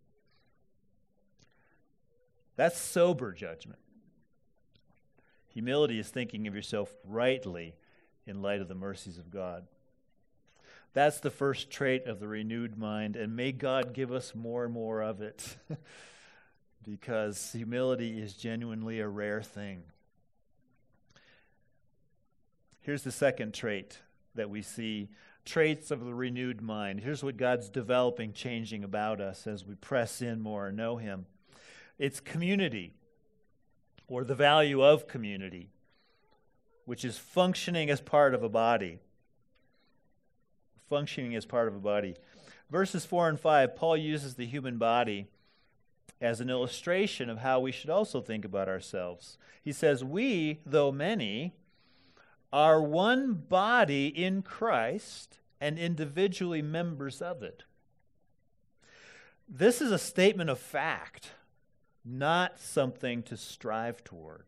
That's 2.56 2.78
sober 2.78 3.32
judgment. 3.32 3.80
Humility 5.48 5.98
is 5.98 6.08
thinking 6.08 6.46
of 6.46 6.54
yourself 6.54 6.94
rightly 7.04 7.74
in 8.26 8.42
light 8.42 8.60
of 8.60 8.68
the 8.68 8.74
mercies 8.74 9.18
of 9.18 9.30
God. 9.30 9.66
That's 10.92 11.20
the 11.20 11.30
first 11.30 11.70
trait 11.70 12.06
of 12.06 12.20
the 12.20 12.28
renewed 12.28 12.78
mind, 12.78 13.16
and 13.16 13.34
may 13.34 13.52
God 13.52 13.94
give 13.94 14.12
us 14.12 14.34
more 14.34 14.64
and 14.64 14.72
more 14.72 15.02
of 15.02 15.20
it 15.20 15.56
because 16.84 17.52
humility 17.52 18.20
is 18.20 18.34
genuinely 18.34 19.00
a 19.00 19.08
rare 19.08 19.42
thing. 19.42 19.82
Here's 22.80 23.02
the 23.02 23.12
second 23.12 23.54
trait 23.54 23.98
that 24.34 24.50
we 24.50 24.62
see 24.62 25.08
traits 25.44 25.90
of 25.90 26.04
the 26.04 26.14
renewed 26.14 26.60
mind. 26.60 27.00
Here's 27.00 27.24
what 27.24 27.36
God's 27.36 27.68
developing, 27.68 28.32
changing 28.32 28.84
about 28.84 29.20
us 29.20 29.46
as 29.46 29.64
we 29.64 29.74
press 29.74 30.22
in 30.22 30.40
more 30.40 30.68
and 30.68 30.76
know 30.76 30.96
Him 30.96 31.26
it's 31.98 32.20
community, 32.20 32.94
or 34.08 34.24
the 34.24 34.34
value 34.34 34.82
of 34.82 35.06
community, 35.06 35.70
which 36.84 37.04
is 37.04 37.18
functioning 37.18 37.90
as 37.90 38.00
part 38.00 38.34
of 38.34 38.42
a 38.42 38.48
body. 38.48 38.98
Functioning 40.88 41.34
as 41.34 41.46
part 41.46 41.68
of 41.68 41.74
a 41.74 41.80
body. 41.80 42.14
Verses 42.70 43.04
4 43.04 43.28
and 43.28 43.40
5, 43.40 43.76
Paul 43.76 43.96
uses 43.96 44.34
the 44.34 44.46
human 44.46 44.78
body 44.78 45.26
as 46.20 46.40
an 46.40 46.50
illustration 46.50 47.28
of 47.28 47.38
how 47.38 47.60
we 47.60 47.72
should 47.72 47.90
also 47.90 48.20
think 48.20 48.44
about 48.44 48.68
ourselves. 48.68 49.38
He 49.62 49.72
says, 49.72 50.02
We, 50.04 50.60
though 50.64 50.92
many, 50.92 51.54
are 52.52 52.80
one 52.80 53.34
body 53.34 54.06
in 54.06 54.42
Christ 54.42 55.38
and 55.60 55.78
individually 55.78 56.62
members 56.62 57.20
of 57.20 57.42
it. 57.42 57.64
This 59.48 59.82
is 59.82 59.90
a 59.90 59.98
statement 59.98 60.50
of 60.50 60.58
fact, 60.58 61.30
not 62.04 62.58
something 62.58 63.22
to 63.24 63.36
strive 63.36 64.04
toward. 64.04 64.44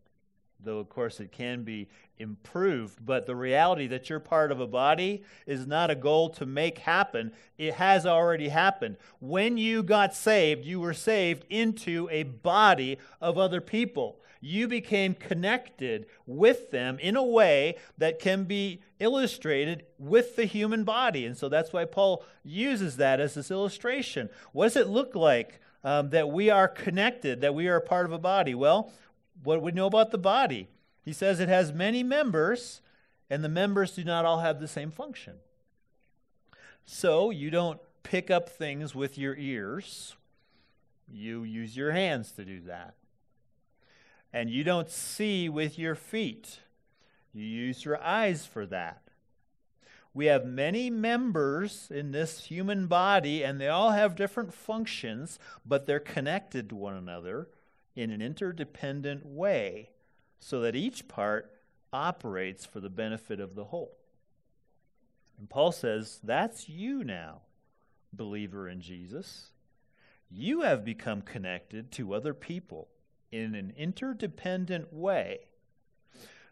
Though, 0.59 0.79
of 0.79 0.89
course, 0.89 1.19
it 1.19 1.31
can 1.31 1.63
be 1.63 1.87
improved, 2.17 3.05
but 3.05 3.27
the 3.27 3.35
reality 3.35 3.85
that 3.87 4.09
you're 4.09 4.19
part 4.19 4.51
of 4.51 4.59
a 4.59 4.65
body 4.67 5.23
is 5.45 5.67
not 5.67 5.91
a 5.91 5.95
goal 5.95 6.29
to 6.31 6.45
make 6.47 6.79
happen. 6.79 7.31
It 7.59 7.75
has 7.75 8.05
already 8.05 8.49
happened. 8.49 8.97
When 9.19 9.57
you 9.57 9.83
got 9.83 10.15
saved, 10.15 10.65
you 10.65 10.79
were 10.79 10.95
saved 10.95 11.45
into 11.49 12.09
a 12.11 12.23
body 12.23 12.97
of 13.21 13.37
other 13.37 13.61
people 13.61 14.19
you 14.41 14.67
became 14.67 15.13
connected 15.13 16.05
with 16.25 16.71
them 16.71 16.99
in 16.99 17.15
a 17.15 17.23
way 17.23 17.75
that 17.97 18.19
can 18.19 18.43
be 18.43 18.81
illustrated 18.99 19.85
with 19.97 20.35
the 20.35 20.45
human 20.45 20.83
body. 20.83 21.25
And 21.25 21.37
so 21.37 21.49
that's 21.49 21.73
why 21.73 21.85
Paul 21.85 22.23
uses 22.43 22.97
that 22.97 23.19
as 23.19 23.33
this 23.33 23.51
illustration. 23.51 24.29
What 24.51 24.65
does 24.65 24.75
it 24.75 24.87
look 24.87 25.15
like 25.15 25.59
um, 25.87 26.09
that 26.09 26.29
we 26.29 26.49
are 26.49 26.67
connected, 26.67 27.41
that 27.41 27.55
we 27.55 27.67
are 27.67 27.77
a 27.77 27.81
part 27.81 28.05
of 28.05 28.11
a 28.11 28.19
body? 28.19 28.53
Well, 28.53 28.91
what 29.43 29.61
we 29.61 29.71
know 29.71 29.87
about 29.87 30.11
the 30.11 30.17
body? 30.17 30.67
He 31.03 31.13
says 31.13 31.39
it 31.39 31.49
has 31.49 31.71
many 31.71 32.03
members, 32.03 32.81
and 33.29 33.43
the 33.43 33.49
members 33.49 33.95
do 33.95 34.03
not 34.03 34.25
all 34.25 34.39
have 34.39 34.59
the 34.59 34.67
same 34.67 34.91
function. 34.91 35.35
So 36.85 37.29
you 37.29 37.49
don't 37.49 37.79
pick 38.03 38.29
up 38.29 38.49
things 38.49 38.93
with 38.93 39.17
your 39.17 39.35
ears, 39.35 40.15
you 41.11 41.43
use 41.43 41.77
your 41.77 41.91
hands 41.91 42.31
to 42.33 42.43
do 42.43 42.59
that 42.61 42.95
and 44.33 44.49
you 44.49 44.63
don't 44.63 44.89
see 44.89 45.49
with 45.49 45.79
your 45.79 45.95
feet. 45.95 46.59
You 47.33 47.43
use 47.43 47.85
your 47.85 48.01
eyes 48.01 48.45
for 48.45 48.65
that. 48.67 49.01
We 50.17 50.25
have 50.25 50.47
many 50.47 50.89
members 50.89 51.89
in 51.91 52.09
this 52.09 52.45
human 52.45 52.87
body, 52.87 53.43
and 53.43 53.61
they 53.61 53.67
all 53.67 53.91
have 53.91 54.15
different 54.15 54.51
functions, 54.51 55.37
but 55.63 55.85
they're 55.85 55.99
connected 55.99 56.69
to 56.69 56.75
one 56.75 56.95
another 56.95 57.49
in 57.95 58.09
an 58.09 58.19
interdependent 58.19 59.27
way 59.27 59.91
so 60.39 60.59
that 60.61 60.75
each 60.75 61.07
part 61.07 61.51
operates 61.93 62.65
for 62.65 62.79
the 62.79 62.89
benefit 62.89 63.39
of 63.39 63.53
the 63.53 63.65
whole. 63.65 63.95
And 65.37 65.47
Paul 65.47 65.71
says, 65.71 66.19
That's 66.23 66.67
you 66.67 67.03
now, 67.03 67.41
believer 68.11 68.67
in 68.67 68.81
Jesus. 68.81 69.51
You 70.31 70.61
have 70.61 70.83
become 70.83 71.21
connected 71.21 71.91
to 71.91 72.15
other 72.15 72.33
people 72.33 72.87
in 73.31 73.53
an 73.53 73.71
interdependent 73.77 74.91
way 74.91 75.46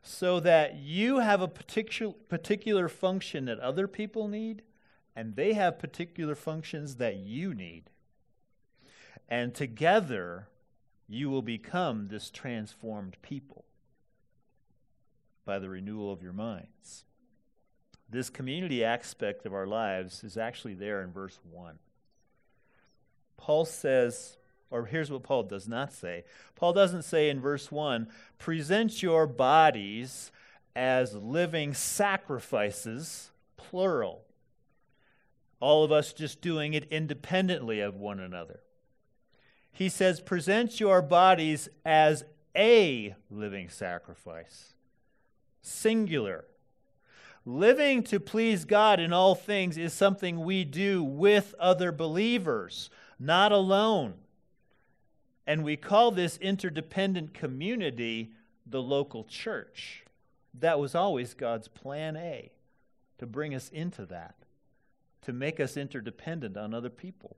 so 0.08 0.40
that 0.40 0.76
you 0.76 1.18
have 1.18 1.42
a 1.42 1.48
particular, 1.48 2.14
particular 2.30 2.88
function 2.88 3.46
that 3.46 3.60
other 3.60 3.88
people 3.88 4.28
need 4.28 4.62
and 5.16 5.36
they 5.36 5.54
have 5.54 5.80
particular 5.80 6.36
functions 6.36 6.98
that 6.98 7.16
you 7.16 7.56
need. 7.56 7.90
And 9.28 9.56
together, 9.56 10.48
you 11.08 11.32
will 11.32 11.42
become 11.42 12.08
this 12.08 12.30
transformed 12.30 13.18
people 13.24 13.66
by 15.44 15.58
the 15.58 15.70
renewal 15.70 16.14
of 16.14 16.22
your 16.22 16.34
minds. 16.34 17.06
This 18.08 18.30
community 18.30 18.84
aspect 18.84 19.48
of 19.48 19.56
our 19.56 19.66
lives 19.66 20.24
is 20.24 20.38
actually 20.38 20.76
there 20.76 21.02
in 21.02 21.12
verse 21.12 21.40
1. 21.52 21.80
Paul 23.38 23.66
says, 23.66 24.38
or 24.72 24.86
here's 24.86 25.12
what 25.12 25.24
Paul 25.24 25.44
does 25.44 25.68
not 25.68 25.94
say. 25.94 26.24
Paul 26.56 26.74
doesn't 26.74 27.04
say 27.04 27.30
in 27.30 27.40
verse 27.40 27.72
1 27.72 28.08
present 28.38 29.02
your 29.02 29.28
bodies 29.28 30.32
as 30.76 31.16
living 31.16 31.74
sacrifices, 31.74 33.32
plural. 33.58 34.24
All 35.60 35.84
of 35.84 35.92
us 35.92 36.14
just 36.14 36.42
doing 36.42 36.74
it 36.74 36.88
independently 36.92 37.80
of 37.80 37.96
one 37.96 38.20
another. 38.20 38.60
He 39.72 39.90
says, 39.90 40.20
present 40.22 40.80
your 40.80 41.02
bodies 41.02 41.70
as 41.86 42.24
a 42.56 43.16
living 43.30 43.70
sacrifice, 43.70 44.74
singular. 45.62 46.46
Living 47.46 48.02
to 48.04 48.20
please 48.20 48.66
God 48.66 49.00
in 49.00 49.14
all 49.14 49.36
things 49.36 49.78
is 49.78 49.94
something 49.94 50.44
we 50.44 50.64
do 50.64 51.04
with 51.04 51.54
other 51.60 51.92
believers, 51.92 52.90
not 53.20 53.52
alone. 53.52 54.16
And 55.48 55.64
we 55.64 55.78
call 55.78 56.12
this 56.12 56.38
interdependent 56.38 57.34
community 57.34 58.32
the 58.66 58.82
local 58.82 59.24
church. 59.24 60.04
That 60.54 60.80
was 60.80 60.96
always 60.96 61.34
God's 61.34 61.68
plan 61.68 62.16
A, 62.16 62.52
to 63.20 63.26
bring 63.26 63.54
us 63.54 63.70
into 63.70 64.06
that, 64.08 64.36
to 65.22 65.34
make 65.34 65.60
us 65.60 65.78
interdependent 65.78 66.58
on 66.58 66.74
other 66.74 66.90
people. 66.90 67.36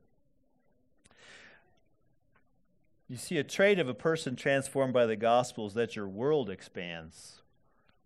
You 3.10 3.18
see, 3.18 3.38
a 3.38 3.44
trait 3.44 3.80
of 3.80 3.88
a 3.88 3.94
person 3.94 4.36
transformed 4.36 4.94
by 4.94 5.06
the 5.06 5.16
gospel 5.16 5.68
is 5.68 5.74
that 5.74 5.96
your 5.96 6.08
world 6.08 6.50
expands 6.50 7.42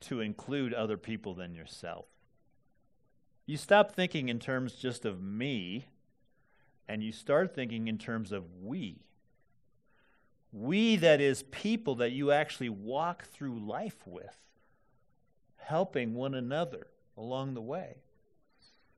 to 0.02 0.20
include 0.20 0.74
other 0.74 0.98
people 0.98 1.34
than 1.34 1.56
yourself. 1.56 2.06
You 3.46 3.58
stop 3.58 3.92
thinking 3.92 4.30
in 4.30 4.40
terms 4.40 4.74
just 4.74 5.04
of 5.06 5.22
me, 5.22 5.86
and 6.88 7.04
you 7.04 7.12
start 7.12 7.54
thinking 7.54 7.88
in 7.88 7.98
terms 7.98 8.32
of 8.32 8.44
we. 8.64 9.00
We, 10.54 10.98
that 10.98 11.22
is, 11.22 11.44
people 11.44 11.96
that 11.96 12.12
you 12.12 12.32
actually 12.32 12.70
walk 12.70 13.26
through 13.26 13.60
life 13.60 14.06
with, 14.06 14.38
helping 15.58 16.14
one 16.14 16.34
another 16.34 16.88
along 17.18 17.54
the 17.54 17.62
way, 17.62 17.98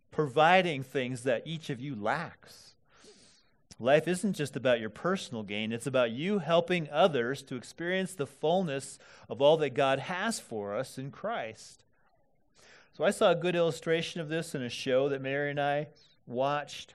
providing 0.10 0.82
things 0.82 1.24
that 1.24 1.44
each 1.46 1.70
of 1.70 1.80
you 1.80 1.96
lacks. 1.96 2.74
Life 3.80 4.08
isn't 4.08 4.34
just 4.34 4.56
about 4.56 4.80
your 4.80 4.90
personal 4.90 5.44
gain, 5.44 5.72
it's 5.72 5.88
about 5.88 6.12
you 6.12 6.40
helping 6.40 6.90
others 6.90 7.44
to 7.44 7.56
experience 7.56 8.14
the 8.14 8.28
fullness 8.28 8.98
of 9.30 9.42
all 9.42 9.58
that 9.58 9.74
God 9.74 10.00
has 10.00 10.40
for 10.40 10.76
us 10.76 10.98
in 10.98 11.12
Christ. 11.12 11.84
So 12.94 13.04
I 13.04 13.12
saw 13.12 13.32
a 13.32 13.36
good 13.36 13.56
illustration 13.56 14.22
of 14.22 14.30
this 14.30 14.54
in 14.54 14.62
a 14.62 14.70
show 14.70 15.10
that 15.10 15.22
Mary 15.22 15.50
and 15.50 15.60
I 15.60 15.88
watched 16.28 16.94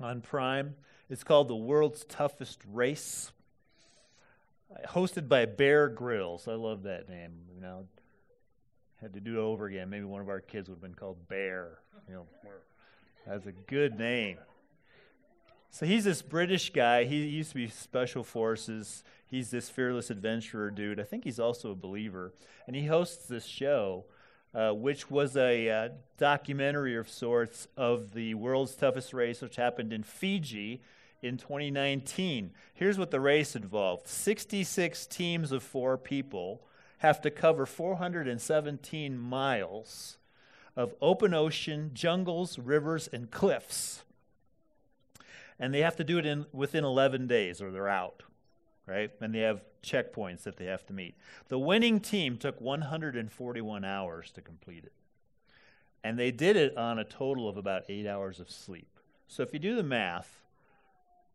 on 0.00 0.20
Prime. 0.20 0.76
It's 1.10 1.24
called 1.24 1.48
The 1.48 1.56
World's 1.56 2.04
Toughest 2.04 2.60
Race 2.72 3.32
hosted 4.88 5.28
by 5.28 5.46
Bear 5.46 5.88
Grylls. 5.88 6.48
I 6.48 6.54
love 6.54 6.84
that 6.84 7.08
name. 7.08 7.32
You 7.54 7.60
know, 7.60 7.86
had 9.00 9.14
to 9.14 9.20
do 9.20 9.38
it 9.38 9.42
over 9.42 9.66
again. 9.66 9.90
Maybe 9.90 10.04
one 10.04 10.20
of 10.20 10.28
our 10.28 10.40
kids 10.40 10.68
would 10.68 10.76
have 10.76 10.82
been 10.82 10.94
called 10.94 11.28
Bear. 11.28 11.78
You 12.08 12.14
know, 12.14 12.26
that's 13.26 13.46
a 13.46 13.52
good 13.52 13.98
name. 13.98 14.38
So 15.70 15.86
he's 15.86 16.04
this 16.04 16.20
British 16.20 16.70
guy. 16.70 17.04
He 17.04 17.24
used 17.26 17.50
to 17.50 17.54
be 17.56 17.68
special 17.68 18.22
forces. 18.22 19.02
He's 19.26 19.50
this 19.50 19.70
fearless 19.70 20.10
adventurer 20.10 20.70
dude. 20.70 21.00
I 21.00 21.04
think 21.04 21.24
he's 21.24 21.40
also 21.40 21.70
a 21.70 21.74
believer, 21.74 22.34
and 22.66 22.76
he 22.76 22.86
hosts 22.86 23.26
this 23.26 23.46
show. 23.46 24.04
Uh, 24.54 24.70
which 24.70 25.10
was 25.10 25.34
a 25.34 25.70
uh, 25.70 25.88
documentary 26.18 26.94
of 26.94 27.08
sorts 27.08 27.68
of 27.74 28.12
the 28.12 28.34
world's 28.34 28.74
toughest 28.74 29.14
race, 29.14 29.40
which 29.40 29.56
happened 29.56 29.94
in 29.94 30.02
Fiji 30.02 30.82
in 31.22 31.36
2019. 31.36 32.50
Here's 32.74 32.98
what 32.98 33.10
the 33.10 33.20
race 33.20 33.54
involved 33.56 34.08
66 34.08 35.06
teams 35.06 35.52
of 35.52 35.62
four 35.62 35.96
people 35.96 36.62
have 36.98 37.20
to 37.22 37.30
cover 37.30 37.66
417 37.66 39.18
miles 39.18 40.18
of 40.76 40.94
open 41.00 41.34
ocean, 41.34 41.90
jungles, 41.94 42.58
rivers, 42.58 43.08
and 43.12 43.30
cliffs. 43.30 44.04
And 45.58 45.72
they 45.72 45.80
have 45.80 45.96
to 45.96 46.04
do 46.04 46.18
it 46.18 46.26
in, 46.26 46.46
within 46.52 46.84
11 46.84 47.26
days 47.26 47.60
or 47.60 47.70
they're 47.70 47.88
out. 47.88 48.22
right? 48.86 49.10
And 49.20 49.34
they 49.34 49.40
have 49.40 49.62
checkpoints 49.82 50.42
that 50.44 50.56
they 50.56 50.66
have 50.66 50.86
to 50.86 50.92
meet. 50.92 51.14
The 51.48 51.58
winning 51.58 52.00
team 52.00 52.36
took 52.36 52.60
141 52.60 53.84
hours 53.84 54.30
to 54.32 54.40
complete 54.40 54.84
it. 54.84 54.92
And 56.04 56.18
they 56.18 56.30
did 56.30 56.56
it 56.56 56.76
on 56.76 56.98
a 56.98 57.04
total 57.04 57.48
of 57.48 57.56
about 57.56 57.84
eight 57.88 58.06
hours 58.06 58.40
of 58.40 58.50
sleep. 58.50 58.88
So 59.28 59.42
if 59.42 59.52
you 59.52 59.58
do 59.58 59.76
the 59.76 59.82
math, 59.82 60.41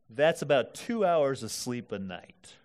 that's 0.10 0.42
about 0.42 0.74
two 0.74 1.06
hours 1.06 1.44
of 1.44 1.52
sleep 1.52 1.92
a 1.92 2.00
night. 2.00 2.56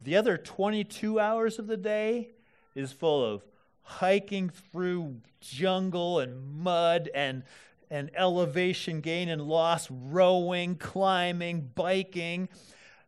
The 0.00 0.16
other 0.16 0.36
22 0.36 1.18
hours 1.18 1.58
of 1.58 1.66
the 1.66 1.76
day 1.76 2.30
is 2.74 2.92
full 2.92 3.24
of 3.24 3.42
hiking 3.82 4.50
through 4.50 5.16
jungle 5.40 6.20
and 6.20 6.58
mud 6.58 7.10
and, 7.14 7.42
and 7.90 8.10
elevation 8.14 9.00
gain 9.00 9.28
and 9.28 9.42
loss, 9.42 9.90
rowing, 9.90 10.76
climbing, 10.76 11.70
biking. 11.74 12.48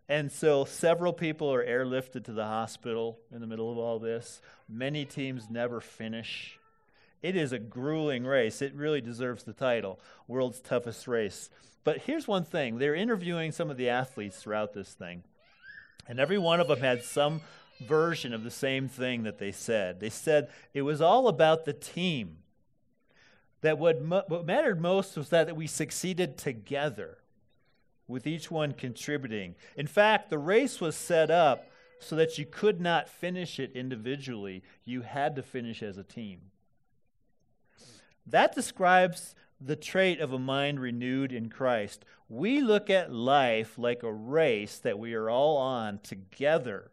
And 0.09 0.33
so 0.33 0.65
several 0.65 1.13
people 1.13 1.53
are 1.53 1.65
airlifted 1.65 2.25
to 2.25 2.33
the 2.33 2.45
hospital 2.45 3.19
in 3.33 3.41
the 3.41 3.47
middle 3.47 3.71
of 3.71 3.79
all 3.79 3.99
this. 3.99 4.41
Many 4.69 5.05
teams 5.05 5.49
never 5.49 5.81
finish. 5.81 6.59
It 7.23 7.37
is 7.37 7.53
a 7.53 7.59
grueling 7.59 8.25
race. 8.25 8.63
It 8.63 8.75
really 8.75 9.01
deserves 9.01 9.45
the 9.45 9.53
title 9.53 10.01
World's 10.27 10.61
Toughest 10.61 11.07
Race. 11.07 11.51
But 11.85 11.99
here's 11.99 12.29
one 12.29 12.45
thing 12.45 12.79
they're 12.79 12.95
interviewing 12.95 13.53
some 13.53 13.71
of 13.71 13.77
the 13.77 13.89
athletes 13.89 14.43
throughout 14.43 14.73
this 14.73 14.93
thing. 14.93 15.23
And 16.09 16.19
every 16.19 16.39
one 16.39 16.61
of 16.61 16.69
them 16.69 16.81
had 16.81 17.03
some 17.03 17.41
version 17.87 18.35
of 18.35 18.43
the 18.43 18.51
same 18.51 18.89
thing 18.89 19.23
that 19.23 19.39
they 19.39 19.53
said. 19.53 20.01
They 20.01 20.11
said 20.11 20.49
it 20.75 20.83
was 20.83 21.01
all 21.01 21.29
about 21.29 21.65
the 21.65 21.73
team. 21.73 22.39
That 23.63 23.79
what, 23.79 24.01
what 24.03 24.47
mattered 24.47 24.81
most 24.81 25.17
was 25.17 25.29
that, 25.29 25.47
that 25.47 25.57
we 25.57 25.67
succeeded 25.67 26.39
together, 26.39 27.19
with 28.11 28.27
each 28.27 28.51
one 28.51 28.73
contributing. 28.73 29.55
In 29.77 29.87
fact, 29.87 30.31
the 30.31 30.39
race 30.39 30.81
was 30.81 30.97
set 30.97 31.31
up 31.31 31.71
so 32.01 32.17
that 32.17 32.39
you 32.39 32.45
could 32.45 32.81
not 32.81 33.09
finish 33.09 33.61
it 33.61 33.73
individually, 33.75 34.63
you 34.85 35.03
had 35.03 35.37
to 35.37 35.43
finish 35.43 35.83
as 35.83 35.97
a 35.99 36.03
team. 36.03 36.41
That 38.31 38.55
describes 38.55 39.35
the 39.61 39.77
trait 39.77 40.21
of 40.21 40.33
a 40.33 40.39
mind 40.39 40.81
renewed 40.81 41.33
in 41.33 41.51
Christ. 41.51 42.05
We 42.29 42.61
look 42.61 42.89
at 42.89 43.13
life 43.13 43.77
like 43.77 44.03
a 44.03 44.13
race 44.13 44.79
that 44.79 44.99
we 44.99 45.15
are 45.15 45.29
all 45.29 45.57
on 45.57 45.99
together. 46.03 46.91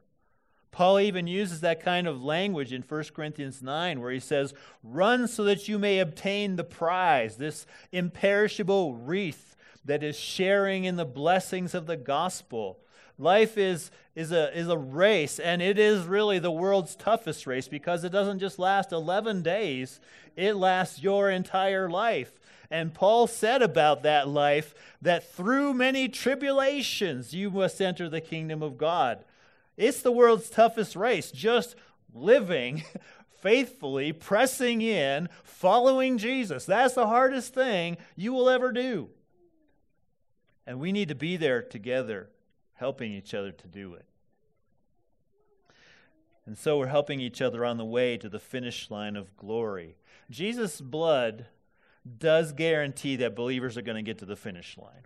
Paul 0.72 1.00
even 1.00 1.28
uses 1.28 1.62
that 1.62 1.82
kind 1.82 2.08
of 2.08 2.24
language 2.24 2.74
in 2.74 2.82
1 2.82 3.04
Corinthians 3.16 3.62
9, 3.62 4.02
where 4.02 4.12
he 4.12 4.20
says, 4.20 4.54
Run 4.84 5.28
so 5.28 5.44
that 5.46 5.68
you 5.68 5.80
may 5.80 6.00
obtain 6.00 6.56
the 6.56 6.64
prize, 6.64 7.38
this 7.38 7.66
imperishable 7.92 8.94
wreath 8.94 9.56
that 9.86 10.04
is 10.04 10.20
sharing 10.20 10.84
in 10.84 10.98
the 10.98 11.06
blessings 11.06 11.74
of 11.74 11.88
the 11.88 11.98
gospel. 11.98 12.80
Life 13.20 13.58
is, 13.58 13.90
is, 14.16 14.32
a, 14.32 14.56
is 14.58 14.68
a 14.68 14.78
race, 14.78 15.40
and 15.40 15.62
it 15.62 15.80
is 15.80 16.06
really 16.06 16.38
the 16.40 16.52
world's 16.52 16.96
toughest 16.96 17.48
race 17.48 17.68
because 17.68 18.04
it 18.04 18.12
doesn't 18.12 18.40
just 18.40 18.60
last 18.60 18.92
11 18.92 19.42
days, 19.42 20.00
it 20.36 20.56
lasts 20.56 21.02
your 21.02 21.30
entire 21.30 21.90
life. 21.90 22.32
And 22.70 22.94
Paul 22.94 23.28
said 23.28 23.62
about 23.62 24.04
that 24.04 24.28
life 24.28 24.76
that 25.02 25.32
through 25.32 25.74
many 25.74 26.10
tribulations 26.10 27.34
you 27.34 27.50
must 27.50 27.82
enter 27.82 28.10
the 28.10 28.22
kingdom 28.22 28.62
of 28.62 28.78
God. 28.78 29.24
It's 29.78 30.02
the 30.02 30.12
world's 30.12 30.50
toughest 30.50 30.96
race, 30.96 31.32
just 31.32 31.76
living 32.14 32.84
faithfully, 33.42 34.12
pressing 34.12 34.82
in, 34.82 35.30
following 35.44 36.18
Jesus. 36.18 36.66
That's 36.66 36.96
the 36.96 37.08
hardest 37.08 37.54
thing 37.54 37.98
you 38.16 38.34
will 38.34 38.50
ever 38.50 38.72
do. 38.72 39.10
And 40.66 40.80
we 40.80 40.92
need 40.92 41.08
to 41.10 41.16
be 41.16 41.38
there 41.38 41.62
together, 41.62 42.30
helping 42.78 43.12
each 43.12 43.34
other 43.34 43.52
to 43.52 43.68
do 43.68 43.94
it. 43.94 44.06
And 46.46 46.58
so 46.58 46.78
we're 46.78 46.88
helping 46.88 47.20
each 47.20 47.42
other 47.42 47.66
on 47.66 47.78
the 47.78 47.86
way 47.86 48.18
to 48.18 48.30
the 48.30 48.40
finish 48.40 48.90
line 48.90 49.18
of 49.18 49.36
glory. 49.36 49.98
Jesus' 50.30 50.80
blood 50.80 51.48
does 52.18 52.54
guarantee 52.54 53.18
that 53.18 53.36
believers 53.36 53.78
are 53.78 53.82
going 53.82 53.98
to 53.98 54.02
get 54.02 54.20
to 54.20 54.26
the 54.26 54.38
finish 54.38 54.78
line. 54.78 55.06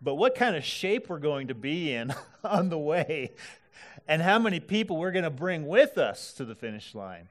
But 0.00 0.14
what 0.14 0.34
kind 0.34 0.56
of 0.56 0.64
shape 0.64 1.08
we're 1.08 1.18
going 1.18 1.48
to 1.48 1.54
be 1.54 1.92
in 1.92 2.14
on 2.44 2.70
the 2.70 2.78
way, 2.78 3.34
and 4.06 4.22
how 4.22 4.38
many 4.38 4.60
people 4.60 4.96
we're 4.96 5.12
going 5.12 5.24
to 5.24 5.30
bring 5.30 5.66
with 5.66 5.98
us 5.98 6.32
to 6.34 6.44
the 6.44 6.54
finish 6.54 6.94
line, 6.94 7.28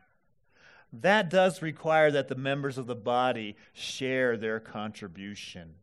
that 0.93 1.29
does 1.29 1.61
require 1.61 2.11
that 2.11 2.27
the 2.27 2.35
members 2.35 2.77
of 2.77 2.87
the 2.87 2.95
body 2.95 3.55
share 3.73 4.37
their 4.37 4.59
contribution, 4.59 5.75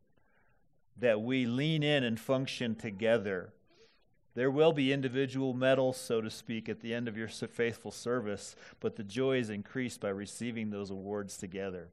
that 0.96 1.20
we 1.20 1.46
lean 1.46 1.83
in 1.83 2.04
and 2.04 2.18
function 2.18 2.74
together. 2.74 3.52
There 4.35 4.50
will 4.50 4.72
be 4.72 4.92
individual 4.92 5.54
medals, 5.54 5.96
so 5.96 6.20
to 6.20 6.30
speak, 6.30 6.68
at 6.68 6.80
the 6.80 6.92
end 6.92 7.07
of 7.07 7.16
your 7.16 7.28
faithful 7.28 7.92
service, 7.92 8.57
but 8.80 8.96
the 8.96 9.04
joy 9.04 9.38
is 9.38 9.48
increased 9.48 10.00
by 10.00 10.09
receiving 10.09 10.70
those 10.70 10.90
awards 10.90 11.37
together. 11.37 11.88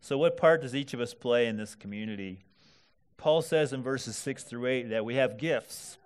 So, 0.00 0.18
what 0.18 0.36
part 0.36 0.60
does 0.60 0.74
each 0.74 0.92
of 0.92 1.00
us 1.00 1.14
play 1.14 1.46
in 1.46 1.56
this 1.56 1.74
community? 1.74 2.40
Paul 3.16 3.40
says 3.40 3.72
in 3.72 3.82
verses 3.82 4.16
6 4.16 4.44
through 4.44 4.66
8 4.66 4.90
that 4.90 5.04
we 5.04 5.14
have 5.14 5.38
gifts, 5.38 5.96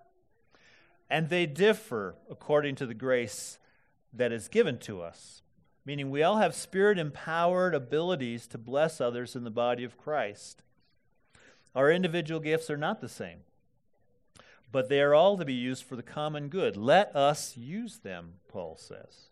and 1.08 1.28
they 1.28 1.46
differ 1.46 2.14
according 2.30 2.74
to 2.76 2.86
the 2.86 2.94
grace 2.94 3.58
that 4.12 4.32
is 4.32 4.48
given 4.48 4.78
to 4.80 5.02
us. 5.02 5.42
Meaning, 5.84 6.10
we 6.10 6.22
all 6.22 6.36
have 6.36 6.54
spirit 6.54 6.98
empowered 6.98 7.74
abilities 7.74 8.46
to 8.48 8.58
bless 8.58 9.00
others 9.00 9.34
in 9.34 9.44
the 9.44 9.50
body 9.50 9.82
of 9.82 9.96
Christ. 9.96 10.62
Our 11.76 11.92
individual 11.92 12.40
gifts 12.40 12.70
are 12.70 12.78
not 12.78 13.02
the 13.02 13.08
same, 13.08 13.40
but 14.72 14.88
they 14.88 15.02
are 15.02 15.14
all 15.14 15.36
to 15.36 15.44
be 15.44 15.52
used 15.52 15.84
for 15.84 15.94
the 15.94 16.02
common 16.02 16.48
good. 16.48 16.74
Let 16.74 17.14
us 17.14 17.54
use 17.54 17.98
them, 17.98 18.36
Paul 18.48 18.76
says. 18.76 19.26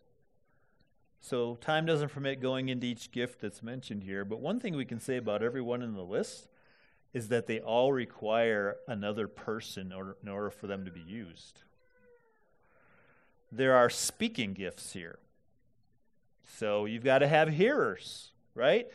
So, 1.19 1.55
time 1.55 1.87
doesn't 1.87 2.09
permit 2.09 2.39
going 2.39 2.69
into 2.69 2.85
each 2.85 3.11
gift 3.11 3.41
that's 3.41 3.63
mentioned 3.63 4.03
here, 4.03 4.23
but 4.23 4.41
one 4.41 4.59
thing 4.59 4.75
we 4.75 4.85
can 4.85 4.99
say 4.99 5.17
about 5.17 5.41
everyone 5.41 5.81
in 5.81 5.95
the 5.95 6.03
list 6.03 6.47
is 7.15 7.29
that 7.29 7.47
they 7.47 7.59
all 7.59 7.91
require 7.91 8.75
another 8.87 9.27
person 9.27 9.87
in 9.87 9.93
order, 9.93 10.17
in 10.21 10.29
order 10.29 10.51
for 10.51 10.67
them 10.67 10.85
to 10.85 10.91
be 10.91 11.01
used. 11.01 11.63
There 13.51 13.75
are 13.75 13.89
speaking 13.89 14.53
gifts 14.53 14.93
here. 14.93 15.17
So, 16.59 16.85
you've 16.85 17.03
got 17.03 17.19
to 17.19 17.27
have 17.27 17.49
hearers, 17.49 18.29
right? 18.53 18.87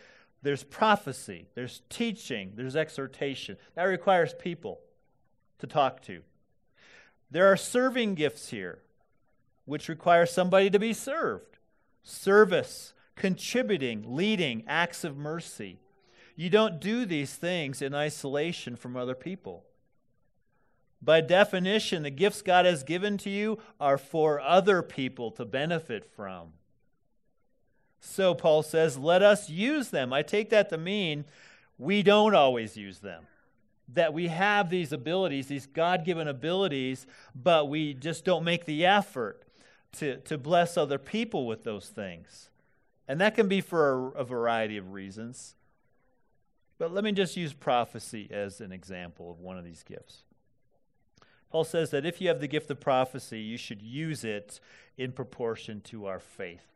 There's 0.43 0.65
prophecy, 0.65 1.49
there's 1.55 1.83
teaching, 1.91 2.53
there's 2.55 2.77
exhortation. 2.77 3.57
That 3.75 3.85
requires 3.85 4.33
people 4.35 4.81
to 5.59 5.67
talk 5.67 6.01
to. 6.03 6.23
There 7.31 7.47
are 7.47 7.57
serving 7.57 8.15
gifts 8.15 8.49
here, 8.49 8.79
which 9.67 9.89
require 9.89 10.27
somebody 10.27 10.71
to 10.71 10.79
be 10.79 10.93
served 10.93 11.59
service, 12.03 12.95
contributing, 13.15 14.03
leading, 14.07 14.65
acts 14.67 15.05
of 15.05 15.17
mercy. 15.17 15.79
You 16.35 16.49
don't 16.49 16.81
do 16.81 17.05
these 17.05 17.35
things 17.35 17.83
in 17.83 17.95
isolation 17.95 18.75
from 18.75 18.97
other 18.97 19.15
people. 19.15 19.65
By 21.03 21.21
definition, 21.21 22.03
the 22.03 22.11
gifts 22.11 22.41
God 22.43 22.65
has 22.65 22.83
given 22.83 23.19
to 23.19 23.31
you 23.31 23.59
are 23.79 23.99
for 23.99 24.41
other 24.41 24.83
people 24.83 25.31
to 25.33 25.45
benefit 25.45 26.05
from. 26.05 26.55
So, 28.01 28.35
Paul 28.35 28.63
says, 28.63 28.97
let 28.99 29.23
us 29.23 29.51
use 29.51 29.91
them. 29.91 30.13
I 30.13 30.23
take 30.23 30.51
that 30.51 30.71
to 30.71 30.79
mean 30.79 31.25
we 31.79 32.03
don't 32.03 32.35
always 32.35 32.77
use 32.77 32.99
them. 32.99 33.25
That 33.93 34.15
we 34.15 34.29
have 34.29 34.71
these 34.71 34.93
abilities, 34.93 35.49
these 35.49 35.67
God 35.67 36.05
given 36.05 36.29
abilities, 36.29 37.07
but 37.35 37.69
we 37.69 37.95
just 37.95 38.25
don't 38.25 38.45
make 38.45 38.65
the 38.65 38.87
effort 38.87 39.43
to, 39.99 40.17
to 40.19 40.39
bless 40.39 40.77
other 40.77 40.99
people 40.99 41.47
with 41.47 41.65
those 41.65 41.89
things. 41.89 42.49
And 43.09 43.21
that 43.21 43.35
can 43.35 43.49
be 43.49 43.61
for 43.61 44.13
a, 44.13 44.21
a 44.21 44.25
variety 44.25 44.77
of 44.77 44.93
reasons. 44.93 45.57
But 46.79 46.95
let 46.95 47.05
me 47.05 47.13
just 47.13 47.37
use 47.37 47.53
prophecy 47.53 48.29
as 48.31 48.61
an 48.61 48.73
example 48.73 49.31
of 49.31 49.41
one 49.41 49.59
of 49.59 49.65
these 49.65 49.83
gifts. 49.83 50.23
Paul 51.51 51.65
says 51.65 51.91
that 51.91 52.07
if 52.07 52.21
you 52.21 52.29
have 52.29 52.41
the 52.41 52.47
gift 52.47 52.71
of 52.71 52.81
prophecy, 52.81 53.41
you 53.41 53.57
should 53.57 53.83
use 53.83 54.25
it 54.25 54.61
in 54.97 55.13
proportion 55.13 55.81
to 55.83 56.07
our 56.07 56.21
faith. 56.21 56.70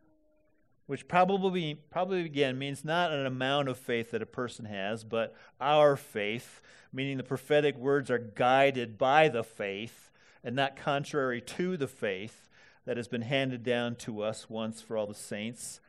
Which 0.87 1.09
probably, 1.09 1.81
probably 1.91 2.25
again 2.25 2.59
means 2.59 2.85
not 2.85 3.13
an 3.13 3.25
amount 3.25 3.69
of 3.69 3.79
faith 3.79 4.11
that 4.11 4.21
a 4.21 4.27
person 4.27 4.67
has, 4.67 5.03
but 5.03 5.35
our 5.61 5.97
faith, 5.97 6.61
meaning 6.93 7.17
the 7.17 7.23
prophetic 7.23 7.77
words 7.77 8.11
are 8.11 8.19
guided 8.19 8.99
by 8.99 9.29
the 9.29 9.43
faith 9.43 10.11
and 10.43 10.55
not 10.55 10.77
contrary 10.77 11.41
to 11.41 11.77
the 11.79 11.89
faith 11.89 12.49
that 12.85 12.99
has 12.99 13.09
been 13.09 13.23
handed 13.23 13.63
down 13.63 13.95
to 13.97 14.23
us 14.23 14.51
once 14.51 14.83
for 14.83 14.97
all 14.97 15.07
the 15.07 15.15
saints. 15.15 15.81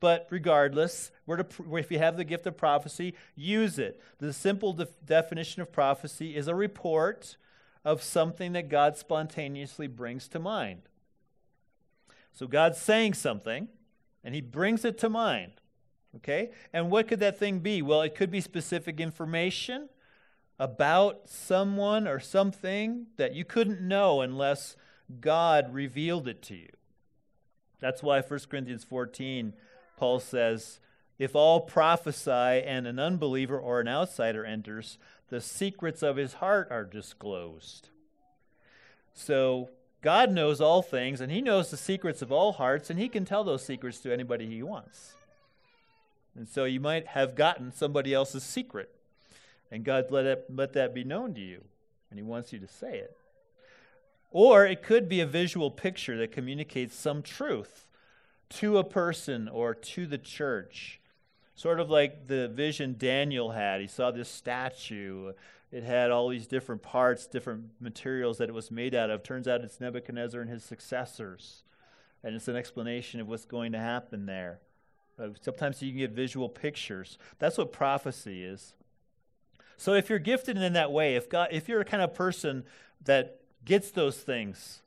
But 0.00 0.26
regardless, 0.30 1.10
to, 1.28 1.46
if 1.76 1.90
you 1.90 1.98
have 1.98 2.16
the 2.16 2.24
gift 2.24 2.46
of 2.46 2.56
prophecy, 2.56 3.14
use 3.34 3.78
it. 3.78 4.00
The 4.18 4.32
simple 4.32 4.72
de- 4.72 4.88
definition 5.04 5.62
of 5.62 5.72
prophecy 5.72 6.36
is 6.36 6.48
a 6.48 6.54
report 6.54 7.36
of 7.84 8.02
something 8.02 8.52
that 8.52 8.68
God 8.68 8.96
spontaneously 8.96 9.86
brings 9.86 10.28
to 10.28 10.38
mind. 10.38 10.82
So 12.32 12.46
God's 12.46 12.78
saying 12.78 13.14
something, 13.14 13.68
and 14.26 14.34
He 14.34 14.40
brings 14.40 14.84
it 14.84 14.98
to 14.98 15.08
mind. 15.08 15.52
Okay? 16.16 16.50
And 16.72 16.90
what 16.90 17.06
could 17.06 17.20
that 17.20 17.38
thing 17.38 17.60
be? 17.60 17.80
Well, 17.80 18.02
it 18.02 18.16
could 18.16 18.30
be 18.30 18.40
specific 18.40 19.00
information 19.00 19.88
about 20.58 21.28
someone 21.28 22.08
or 22.08 22.18
something 22.18 23.06
that 23.18 23.34
you 23.34 23.44
couldn't 23.44 23.80
know 23.80 24.22
unless 24.22 24.74
God 25.20 25.72
revealed 25.72 26.26
it 26.26 26.42
to 26.42 26.56
you. 26.56 26.70
That's 27.78 28.02
why 28.02 28.20
1 28.20 28.40
Corinthians 28.50 28.82
14, 28.82 29.52
Paul 29.96 30.18
says, 30.18 30.80
If 31.20 31.36
all 31.36 31.60
prophesy 31.60 32.30
and 32.30 32.88
an 32.88 32.98
unbeliever 32.98 33.58
or 33.58 33.78
an 33.80 33.86
outsider 33.86 34.44
enters, 34.44 34.98
the 35.28 35.40
secrets 35.40 36.02
of 36.02 36.16
his 36.16 36.34
heart 36.34 36.66
are 36.72 36.84
disclosed. 36.84 37.90
So 39.14 39.68
God 40.06 40.30
knows 40.30 40.60
all 40.60 40.82
things, 40.82 41.20
and 41.20 41.32
he 41.32 41.42
knows 41.42 41.72
the 41.72 41.76
secrets 41.76 42.22
of 42.22 42.30
all 42.30 42.52
hearts, 42.52 42.90
and 42.90 42.96
he 43.00 43.08
can 43.08 43.24
tell 43.24 43.42
those 43.42 43.64
secrets 43.64 43.98
to 44.02 44.12
anybody 44.12 44.46
he 44.46 44.62
wants. 44.62 45.14
And 46.36 46.46
so 46.46 46.62
you 46.62 46.78
might 46.78 47.08
have 47.08 47.34
gotten 47.34 47.72
somebody 47.72 48.14
else's 48.14 48.44
secret, 48.44 48.88
and 49.68 49.82
God 49.82 50.12
let, 50.12 50.24
it, 50.24 50.44
let 50.48 50.74
that 50.74 50.94
be 50.94 51.02
known 51.02 51.34
to 51.34 51.40
you, 51.40 51.60
and 52.08 52.20
he 52.20 52.22
wants 52.22 52.52
you 52.52 52.60
to 52.60 52.68
say 52.68 52.98
it. 52.98 53.16
Or 54.30 54.64
it 54.64 54.84
could 54.84 55.08
be 55.08 55.20
a 55.20 55.26
visual 55.26 55.72
picture 55.72 56.16
that 56.18 56.30
communicates 56.30 56.94
some 56.94 57.20
truth 57.20 57.88
to 58.50 58.78
a 58.78 58.84
person 58.84 59.48
or 59.48 59.74
to 59.74 60.06
the 60.06 60.18
church. 60.18 61.00
Sort 61.56 61.80
of 61.80 61.90
like 61.90 62.28
the 62.28 62.46
vision 62.46 62.94
Daniel 62.96 63.50
had. 63.50 63.80
He 63.80 63.88
saw 63.88 64.12
this 64.12 64.28
statue. 64.28 65.32
It 65.76 65.84
had 65.84 66.10
all 66.10 66.30
these 66.30 66.46
different 66.46 66.80
parts, 66.80 67.26
different 67.26 67.64
materials 67.80 68.38
that 68.38 68.48
it 68.48 68.54
was 68.54 68.70
made 68.70 68.94
out 68.94 69.10
of. 69.10 69.22
Turns 69.22 69.46
out 69.46 69.60
it's 69.60 69.78
Nebuchadnezzar 69.78 70.40
and 70.40 70.48
his 70.48 70.64
successors. 70.64 71.64
And 72.24 72.34
it's 72.34 72.48
an 72.48 72.56
explanation 72.56 73.20
of 73.20 73.28
what's 73.28 73.44
going 73.44 73.72
to 73.72 73.78
happen 73.78 74.24
there. 74.24 74.60
Uh, 75.22 75.28
sometimes 75.38 75.82
you 75.82 75.90
can 75.90 75.98
get 75.98 76.12
visual 76.12 76.48
pictures. 76.48 77.18
That's 77.38 77.58
what 77.58 77.74
prophecy 77.74 78.42
is. 78.42 78.72
So 79.76 79.92
if 79.92 80.08
you're 80.08 80.18
gifted 80.18 80.56
in 80.56 80.72
that 80.72 80.92
way, 80.92 81.14
if 81.14 81.28
God, 81.28 81.48
if 81.52 81.68
you're 81.68 81.82
a 81.82 81.84
kind 81.84 82.02
of 82.02 82.14
person 82.14 82.64
that 83.04 83.42
gets 83.66 83.90
those 83.90 84.16
things 84.16 84.80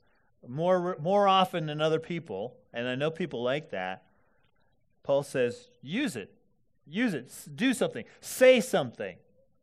more, 0.44 0.96
more 1.00 1.28
often 1.28 1.66
than 1.66 1.80
other 1.80 2.00
people, 2.00 2.56
and 2.72 2.88
I 2.88 2.96
know 2.96 3.12
people 3.12 3.44
like 3.44 3.70
that, 3.70 4.02
Paul 5.04 5.22
says, 5.22 5.68
use 5.82 6.16
it. 6.16 6.34
Use 6.84 7.14
it. 7.14 7.32
Do 7.54 7.74
something. 7.74 8.06
Say 8.20 8.60
something. 8.60 9.14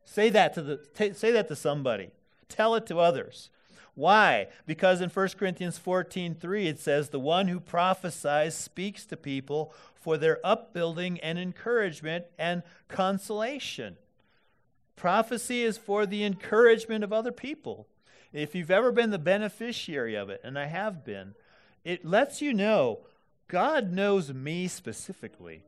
Say 0.10 0.30
that 0.30 0.54
to 0.54 0.62
the 0.62 0.78
t- 0.78 1.12
say 1.12 1.32
that 1.34 1.50
to 1.50 1.56
somebody. 1.56 2.12
Tell 2.48 2.76
it 2.76 2.88
to 2.88 2.98
others. 2.98 3.50
Why? 3.94 4.48
Because 4.66 5.02
in 5.02 5.10
1 5.10 5.38
Corinthians 5.38 5.78
14:3 5.78 6.66
it 6.66 6.80
says 6.80 7.10
the 7.10 7.20
one 7.20 7.50
who 7.50 7.60
prophesies 7.60 8.56
speaks 8.56 9.06
to 9.06 9.18
people 9.18 9.74
for 9.94 10.18
their 10.18 10.40
upbuilding 10.46 11.20
and 11.20 11.38
encouragement 11.38 12.26
and 12.40 12.64
consolation. 12.88 13.98
Prophecy 14.96 15.64
is 15.64 15.78
for 15.78 16.06
the 16.06 16.24
encouragement 16.24 17.04
of 17.04 17.12
other 17.12 17.34
people. 17.34 17.86
If 18.32 18.56
you've 18.56 18.72
ever 18.72 18.94
been 18.94 19.10
the 19.10 19.20
beneficiary 19.20 20.16
of 20.16 20.30
it, 20.30 20.40
and 20.42 20.58
I 20.58 20.68
have 20.68 21.04
been, 21.04 21.36
it 21.84 22.06
lets 22.06 22.42
you 22.42 22.54
know 22.54 23.00
God 23.50 23.92
knows 23.92 24.34
me 24.34 24.70
specifically 24.70 25.64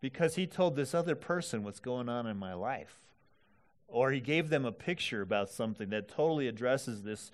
because 0.00 0.34
he 0.34 0.48
told 0.48 0.74
this 0.74 0.94
other 0.94 1.14
person 1.14 1.62
what's 1.62 1.80
going 1.80 2.08
on 2.08 2.26
in 2.26 2.36
my 2.36 2.54
life. 2.54 2.98
Or 3.92 4.10
he 4.10 4.20
gave 4.20 4.48
them 4.48 4.64
a 4.64 4.72
picture 4.72 5.22
about 5.22 5.50
something 5.50 5.90
that 5.90 6.08
totally 6.08 6.48
addresses 6.48 7.02
this 7.02 7.30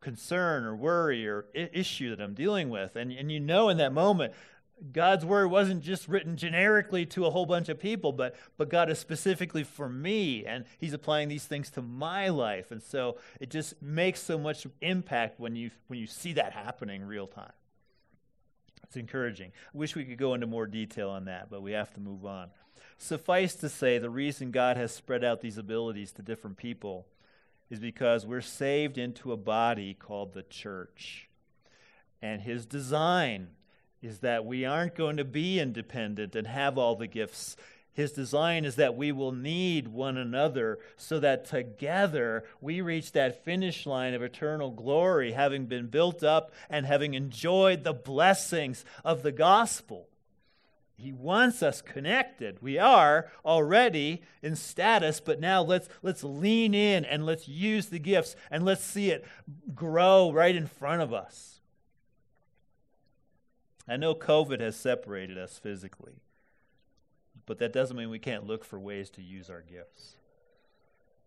concern 0.00 0.64
or 0.64 0.74
worry 0.74 1.26
or 1.26 1.46
issue 1.54 2.10
that 2.10 2.22
I'm 2.22 2.34
dealing 2.34 2.70
with. 2.70 2.96
And, 2.96 3.12
and 3.12 3.30
you 3.30 3.40
know 3.40 3.68
in 3.68 3.76
that 3.76 3.92
moment, 3.92 4.34
God's 4.90 5.24
word 5.24 5.48
wasn't 5.48 5.82
just 5.82 6.08
written 6.08 6.36
generically 6.36 7.06
to 7.06 7.26
a 7.26 7.30
whole 7.30 7.46
bunch 7.46 7.68
of 7.68 7.78
people, 7.78 8.10
but, 8.10 8.34
but 8.56 8.68
God 8.68 8.90
is 8.90 8.98
specifically 8.98 9.62
for 9.62 9.88
me, 9.88 10.44
and 10.44 10.64
He's 10.78 10.92
applying 10.92 11.28
these 11.28 11.44
things 11.44 11.70
to 11.70 11.82
my 11.82 12.28
life. 12.28 12.72
And 12.72 12.82
so 12.82 13.18
it 13.38 13.48
just 13.50 13.80
makes 13.80 14.20
so 14.20 14.38
much 14.38 14.66
impact 14.80 15.38
when 15.38 15.54
you, 15.54 15.70
when 15.86 16.00
you 16.00 16.08
see 16.08 16.32
that 16.32 16.52
happening 16.52 17.04
real 17.04 17.28
time. 17.28 17.52
It's 18.92 18.98
encouraging. 18.98 19.52
I 19.74 19.78
wish 19.78 19.96
we 19.96 20.04
could 20.04 20.18
go 20.18 20.34
into 20.34 20.46
more 20.46 20.66
detail 20.66 21.08
on 21.08 21.24
that, 21.24 21.48
but 21.48 21.62
we 21.62 21.72
have 21.72 21.94
to 21.94 22.00
move 22.00 22.26
on. 22.26 22.50
Suffice 22.98 23.54
to 23.54 23.70
say, 23.70 23.96
the 23.96 24.10
reason 24.10 24.50
God 24.50 24.76
has 24.76 24.92
spread 24.92 25.24
out 25.24 25.40
these 25.40 25.56
abilities 25.56 26.12
to 26.12 26.22
different 26.22 26.58
people 26.58 27.06
is 27.70 27.80
because 27.80 28.26
we're 28.26 28.42
saved 28.42 28.98
into 28.98 29.32
a 29.32 29.36
body 29.38 29.94
called 29.94 30.34
the 30.34 30.42
church. 30.42 31.30
And 32.20 32.42
His 32.42 32.66
design 32.66 33.48
is 34.02 34.18
that 34.18 34.44
we 34.44 34.66
aren't 34.66 34.94
going 34.94 35.16
to 35.16 35.24
be 35.24 35.58
independent 35.58 36.36
and 36.36 36.46
have 36.46 36.76
all 36.76 36.94
the 36.94 37.06
gifts. 37.06 37.56
His 37.94 38.12
design 38.12 38.64
is 38.64 38.76
that 38.76 38.96
we 38.96 39.12
will 39.12 39.32
need 39.32 39.88
one 39.88 40.16
another 40.16 40.78
so 40.96 41.20
that 41.20 41.44
together 41.44 42.44
we 42.60 42.80
reach 42.80 43.12
that 43.12 43.44
finish 43.44 43.84
line 43.84 44.14
of 44.14 44.22
eternal 44.22 44.70
glory, 44.70 45.32
having 45.32 45.66
been 45.66 45.88
built 45.88 46.22
up 46.22 46.52
and 46.70 46.86
having 46.86 47.14
enjoyed 47.14 47.84
the 47.84 47.92
blessings 47.92 48.84
of 49.04 49.22
the 49.22 49.32
gospel. 49.32 50.08
He 50.96 51.12
wants 51.12 51.62
us 51.62 51.82
connected. 51.82 52.62
We 52.62 52.78
are 52.78 53.30
already 53.44 54.22
in 54.40 54.54
status, 54.54 55.20
but 55.20 55.40
now 55.40 55.60
let's, 55.62 55.88
let's 56.00 56.22
lean 56.22 56.74
in 56.74 57.04
and 57.04 57.26
let's 57.26 57.48
use 57.48 57.86
the 57.86 57.98
gifts 57.98 58.36
and 58.50 58.64
let's 58.64 58.84
see 58.84 59.10
it 59.10 59.24
grow 59.74 60.30
right 60.32 60.54
in 60.54 60.66
front 60.66 61.02
of 61.02 61.12
us. 61.12 61.60
I 63.88 63.96
know 63.96 64.14
COVID 64.14 64.60
has 64.60 64.76
separated 64.76 65.36
us 65.36 65.58
physically, 65.58 66.20
but 67.46 67.58
that 67.58 67.72
doesn't 67.72 67.96
mean 67.96 68.10
we 68.10 68.18
can't 68.18 68.46
look 68.46 68.64
for 68.64 68.78
ways 68.78 69.10
to 69.10 69.22
use 69.22 69.50
our 69.50 69.62
gifts. 69.62 70.16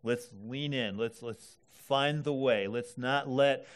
Let's 0.04 0.30
lean 0.46 0.74
in. 0.74 0.98
Let's 0.98 1.22
let's 1.22 1.58
find 1.70 2.24
the 2.24 2.34
way. 2.34 2.68
Let's 2.68 2.98
not 2.98 3.30
let 3.30 3.68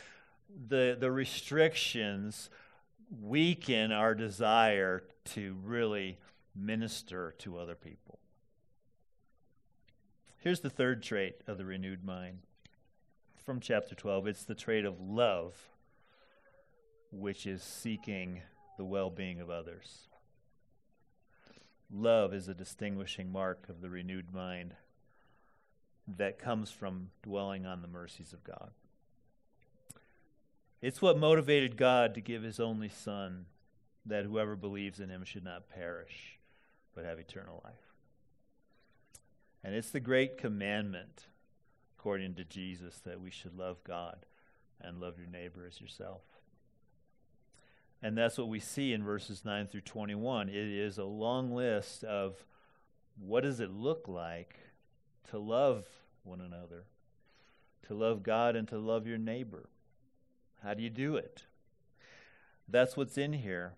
the 0.68 0.96
the 1.00 1.12
restrictions 1.12 2.50
weaken 3.22 3.92
our 3.92 4.14
desire 4.14 5.04
to 5.26 5.58
really 5.64 6.20
minister 6.56 7.34
to 7.40 7.58
other 7.58 7.76
people. 7.76 8.20
Here's 10.38 10.62
the 10.62 10.70
third 10.70 11.04
trait 11.04 11.42
of 11.48 11.58
the 11.58 11.66
renewed 11.66 12.04
mind 12.06 12.40
from 13.44 13.60
chapter 13.60 13.96
12. 13.96 14.28
It's 14.28 14.44
the 14.44 14.56
trait 14.56 14.86
of 14.86 15.02
love, 15.02 15.56
which 17.12 17.46
is 17.46 17.64
seeking 17.64 18.42
the 18.78 18.86
well 18.86 19.10
being 19.10 19.42
of 19.42 19.50
others. 19.50 20.08
Love 21.92 22.34
is 22.34 22.48
a 22.48 22.54
distinguishing 22.54 23.32
mark 23.32 23.68
of 23.68 23.82
the 23.82 23.90
renewed 23.90 24.34
mind 24.34 24.76
that 26.18 26.40
comes 26.40 26.72
from 26.72 27.10
dwelling 27.24 27.66
on 27.66 27.82
the 27.82 27.88
mercies 27.88 28.34
of 28.34 28.44
God. 28.44 28.72
It's 30.82 31.02
what 31.02 31.18
motivated 31.18 31.78
God 31.78 32.14
to 32.16 32.22
give 32.22 32.44
his 32.44 32.60
only 32.60 32.90
Son, 32.90 33.46
that 34.06 34.26
whoever 34.26 34.56
believes 34.56 35.00
in 35.00 35.10
him 35.10 35.24
should 35.24 35.44
not 35.44 35.70
perish, 35.70 36.40
but 36.96 37.06
have 37.06 37.20
eternal 37.20 37.62
life. 37.66 37.74
And 39.64 39.76
it's 39.76 39.90
the 39.92 40.00
great 40.00 40.38
commandment, 40.38 41.26
according 41.98 42.36
to 42.36 42.46
Jesus, 42.46 43.00
that 43.00 43.20
we 43.20 43.30
should 43.30 43.58
love 43.58 43.84
God 43.84 44.26
and 44.80 45.02
love 45.02 45.18
your 45.18 45.28
neighbor 45.28 45.66
as 45.68 45.82
yourself. 45.82 46.22
And 48.02 48.18
that's 48.18 48.38
what 48.38 48.48
we 48.48 48.60
see 48.60 48.94
in 48.94 49.04
verses 49.04 49.44
9 49.44 49.68
through 49.68 49.82
21. 49.82 50.50
It 50.50 50.56
is 50.56 50.98
a 50.98 51.04
long 51.04 51.54
list 51.54 52.04
of 52.04 52.46
what 53.20 53.44
does 53.44 53.60
it 53.60 53.72
look 53.72 54.08
like 54.08 54.56
to 55.30 55.38
love 55.38 55.86
one 56.24 56.40
another, 56.40 56.86
to 57.88 57.94
love 57.94 58.24
God 58.24 58.56
and 58.56 58.68
to 58.70 58.78
love 58.78 59.06
your 59.06 59.18
neighbor. 59.18 59.70
How 60.64 60.74
do 60.74 60.82
you 60.82 60.90
do 60.90 61.18
it? 61.18 61.44
That's 62.68 62.96
what's 62.96 63.18
in 63.18 63.34
here. 63.34 63.74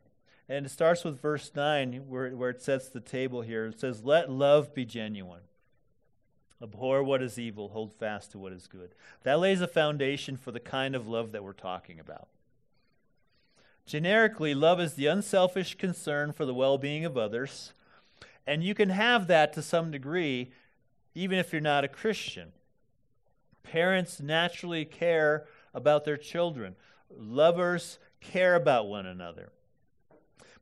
And 0.47 0.65
it 0.65 0.69
starts 0.69 1.03
with 1.03 1.21
verse 1.21 1.51
9, 1.55 2.03
where, 2.07 2.29
where 2.31 2.49
it 2.49 2.61
sets 2.61 2.89
the 2.89 2.99
table 2.99 3.41
here. 3.41 3.67
It 3.67 3.79
says, 3.79 4.03
Let 4.03 4.29
love 4.29 4.73
be 4.73 4.85
genuine. 4.85 5.41
Abhor 6.61 7.03
what 7.03 7.23
is 7.23 7.39
evil, 7.39 7.69
hold 7.69 7.93
fast 7.93 8.31
to 8.31 8.37
what 8.37 8.53
is 8.53 8.67
good. 8.67 8.93
That 9.23 9.39
lays 9.39 9.61
a 9.61 9.67
foundation 9.67 10.37
for 10.37 10.51
the 10.51 10.59
kind 10.59 10.95
of 10.95 11.07
love 11.07 11.31
that 11.31 11.43
we're 11.43 11.53
talking 11.53 11.99
about. 11.99 12.27
Generically, 13.91 14.53
love 14.55 14.79
is 14.79 14.93
the 14.93 15.07
unselfish 15.07 15.75
concern 15.75 16.31
for 16.31 16.45
the 16.45 16.53
well 16.53 16.77
being 16.77 17.03
of 17.03 17.17
others, 17.17 17.73
and 18.47 18.63
you 18.63 18.73
can 18.73 18.87
have 18.87 19.27
that 19.27 19.51
to 19.51 19.61
some 19.61 19.91
degree 19.91 20.53
even 21.13 21.37
if 21.37 21.51
you're 21.51 21.59
not 21.59 21.83
a 21.83 21.89
Christian. 21.89 22.53
Parents 23.63 24.21
naturally 24.21 24.85
care 24.85 25.45
about 25.73 26.05
their 26.05 26.15
children, 26.15 26.77
lovers 27.09 27.99
care 28.21 28.55
about 28.55 28.87
one 28.87 29.05
another. 29.05 29.51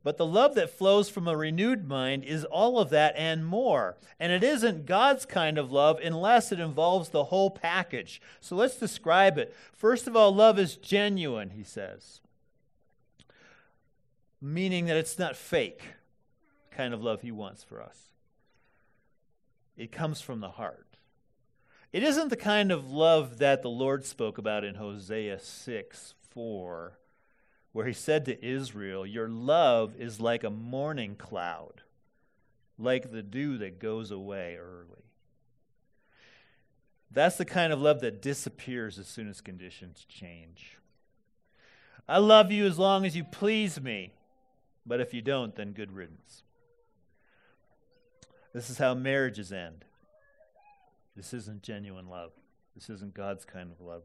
But 0.02 0.16
the 0.16 0.26
love 0.26 0.56
that 0.56 0.76
flows 0.76 1.08
from 1.08 1.28
a 1.28 1.36
renewed 1.36 1.86
mind 1.86 2.24
is 2.24 2.44
all 2.44 2.80
of 2.80 2.90
that 2.90 3.14
and 3.16 3.46
more. 3.46 3.96
And 4.18 4.32
it 4.32 4.42
isn't 4.42 4.86
God's 4.86 5.24
kind 5.24 5.56
of 5.56 5.70
love 5.70 6.00
unless 6.02 6.50
it 6.50 6.58
involves 6.58 7.10
the 7.10 7.24
whole 7.24 7.50
package. 7.50 8.20
So 8.40 8.56
let's 8.56 8.76
describe 8.76 9.38
it. 9.38 9.54
First 9.72 10.08
of 10.08 10.16
all, 10.16 10.34
love 10.34 10.58
is 10.58 10.74
genuine, 10.74 11.50
he 11.50 11.62
says 11.62 12.20
meaning 14.40 14.86
that 14.86 14.96
it's 14.96 15.18
not 15.18 15.36
fake 15.36 15.82
kind 16.70 16.94
of 16.94 17.02
love 17.02 17.22
he 17.22 17.30
wants 17.30 17.62
for 17.62 17.82
us. 17.82 17.98
It 19.76 19.92
comes 19.92 20.20
from 20.20 20.40
the 20.40 20.50
heart. 20.50 20.98
It 21.92 22.02
isn't 22.02 22.28
the 22.28 22.36
kind 22.36 22.70
of 22.70 22.90
love 22.90 23.38
that 23.38 23.62
the 23.62 23.70
Lord 23.70 24.04
spoke 24.04 24.38
about 24.38 24.64
in 24.64 24.76
Hosea 24.76 25.40
6 25.40 26.14
4, 26.30 26.98
where 27.72 27.86
he 27.86 27.92
said 27.92 28.24
to 28.24 28.44
Israel, 28.44 29.04
Your 29.04 29.28
love 29.28 29.96
is 29.98 30.20
like 30.20 30.44
a 30.44 30.50
morning 30.50 31.16
cloud, 31.16 31.82
like 32.78 33.10
the 33.10 33.22
dew 33.22 33.58
that 33.58 33.80
goes 33.80 34.10
away 34.10 34.56
early. 34.60 35.04
That's 37.10 37.36
the 37.36 37.44
kind 37.44 37.72
of 37.72 37.80
love 37.80 38.00
that 38.00 38.22
disappears 38.22 38.98
as 38.98 39.08
soon 39.08 39.28
as 39.28 39.40
conditions 39.40 40.06
change. 40.08 40.78
I 42.08 42.18
love 42.18 42.52
you 42.52 42.66
as 42.66 42.78
long 42.78 43.04
as 43.04 43.16
you 43.16 43.24
please 43.24 43.80
me, 43.80 44.12
but 44.90 45.00
if 45.00 45.14
you 45.14 45.22
don't, 45.22 45.54
then 45.54 45.70
good 45.70 45.92
riddance. 45.92 46.42
This 48.52 48.68
is 48.68 48.78
how 48.78 48.92
marriages 48.92 49.52
end. 49.52 49.84
This 51.14 51.32
isn't 51.32 51.62
genuine 51.62 52.08
love. 52.08 52.32
This 52.74 52.90
isn't 52.90 53.14
God's 53.14 53.44
kind 53.44 53.70
of 53.70 53.80
love, 53.80 54.02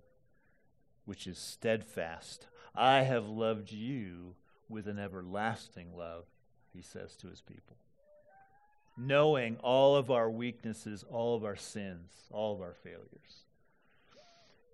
which 1.05 1.25
is 1.25 1.39
steadfast. 1.39 2.45
I 2.75 3.01
have 3.01 3.27
loved 3.27 3.71
you 3.71 4.35
with 4.69 4.87
an 4.87 4.99
everlasting 4.99 5.97
love, 5.97 6.25
he 6.71 6.83
says 6.83 7.15
to 7.15 7.29
his 7.29 7.41
people. 7.41 7.77
Knowing 8.95 9.57
all 9.63 9.95
of 9.95 10.11
our 10.11 10.29
weaknesses, 10.29 11.03
all 11.09 11.35
of 11.35 11.43
our 11.43 11.55
sins, 11.55 12.11
all 12.29 12.53
of 12.53 12.61
our 12.61 12.75
failures. 12.75 13.45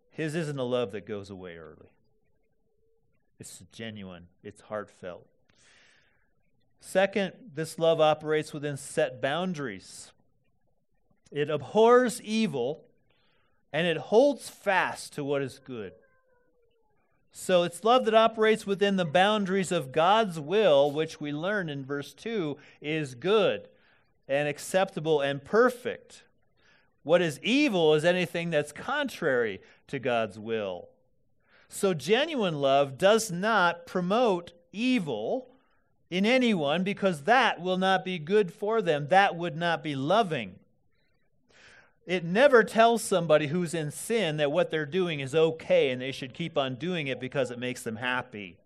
His 0.10 0.36
isn't 0.36 0.60
a 0.60 0.64
love 0.64 0.92
that 0.92 1.08
goes 1.08 1.30
away 1.30 1.56
early. 1.56 1.88
It's 3.40 3.64
genuine, 3.72 4.28
it's 4.44 4.60
heartfelt. 4.60 5.26
Second, 6.82 7.34
this 7.54 7.80
love 7.80 8.02
operates 8.02 8.52
within 8.52 8.76
set 8.76 9.22
boundaries. 9.22 10.12
It 11.32 11.50
abhors 11.50 12.22
evil 12.22 12.84
and 13.72 13.88
it 13.88 13.98
holds 13.98 14.50
fast 14.50 15.14
to 15.14 15.24
what 15.24 15.42
is 15.42 15.60
good. 15.60 15.94
So 17.32 17.64
it's 17.64 17.86
love 17.86 18.04
that 18.06 18.14
operates 18.14 18.68
within 18.68 18.98
the 18.98 19.06
boundaries 19.06 19.72
of 19.72 19.94
God's 19.94 20.38
will, 20.38 20.92
which 20.92 21.22
we 21.22 21.32
learn 21.32 21.70
in 21.70 21.86
verse 21.86 22.14
2 22.14 22.58
is 22.82 23.16
good 23.16 23.70
and 24.28 24.50
acceptable 24.50 25.22
and 25.22 25.44
perfect. 25.44 26.24
What 27.04 27.22
is 27.22 27.40
evil 27.42 27.94
is 27.94 28.04
anything 28.04 28.50
that's 28.50 28.74
contrary 28.74 29.62
to 29.88 30.00
God's 30.00 30.38
will. 30.38 30.90
So 31.70 31.94
genuine 31.94 32.60
love 32.60 32.98
does 32.98 33.32
not 33.32 33.86
promote 33.86 34.52
evil 34.74 35.51
in 36.12 36.26
anyone 36.26 36.84
because 36.84 37.24
that 37.24 37.62
will 37.62 37.78
not 37.78 38.04
be 38.04 38.20
good 38.20 38.54
for 38.54 38.82
them. 38.82 39.08
That 39.08 39.36
would 39.38 39.56
not 39.56 39.82
be 39.82 39.96
loving. 39.96 40.56
It 42.06 42.26
never 42.26 42.64
tells 42.66 43.02
somebody 43.02 43.48
who's 43.48 43.74
in 43.74 43.92
sin 43.92 44.36
that 44.38 44.52
what 44.52 44.70
they're 44.70 44.86
doing 44.86 45.22
is 45.22 45.34
okay 45.34 45.90
and 45.90 46.02
they 46.02 46.12
should 46.12 46.34
keep 46.34 46.58
on 46.58 46.76
doing 46.76 47.08
it 47.08 47.22
because 47.22 47.50
it 47.50 47.58
makes 47.58 47.84
them 47.84 47.96
happy. 47.96 48.58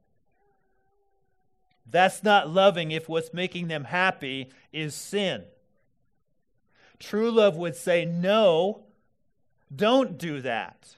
That's 1.89 2.23
not 2.23 2.49
loving 2.49 2.89
if 2.89 3.07
what's 3.07 3.31
making 3.31 3.67
them 3.67 3.83
happy 3.83 4.49
is 4.73 4.95
sin. 4.95 5.43
True 6.97 7.29
love 7.29 7.55
would 7.57 7.75
say, 7.75 8.05
no, 8.05 8.85
don't 9.73 10.17
do 10.17 10.41
that. 10.41 10.95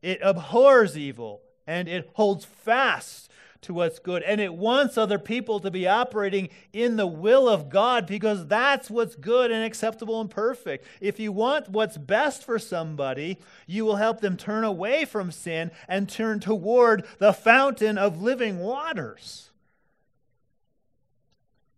It 0.00 0.20
abhors 0.22 0.96
evil 0.96 1.42
and 1.66 1.88
it 1.88 2.08
holds 2.14 2.46
fast 2.46 3.27
to 3.62 3.74
what's 3.74 3.98
good. 3.98 4.22
And 4.22 4.40
it 4.40 4.54
wants 4.54 4.96
other 4.96 5.18
people 5.18 5.60
to 5.60 5.70
be 5.70 5.86
operating 5.86 6.48
in 6.72 6.96
the 6.96 7.06
will 7.06 7.48
of 7.48 7.68
God 7.68 8.06
because 8.06 8.46
that's 8.46 8.90
what's 8.90 9.16
good 9.16 9.50
and 9.50 9.64
acceptable 9.64 10.20
and 10.20 10.30
perfect. 10.30 10.84
If 11.00 11.18
you 11.18 11.32
want 11.32 11.68
what's 11.68 11.98
best 11.98 12.44
for 12.44 12.58
somebody, 12.58 13.38
you 13.66 13.84
will 13.84 13.96
help 13.96 14.20
them 14.20 14.36
turn 14.36 14.64
away 14.64 15.04
from 15.04 15.32
sin 15.32 15.70
and 15.88 16.08
turn 16.08 16.40
toward 16.40 17.04
the 17.18 17.32
fountain 17.32 17.98
of 17.98 18.22
living 18.22 18.58
waters, 18.58 19.50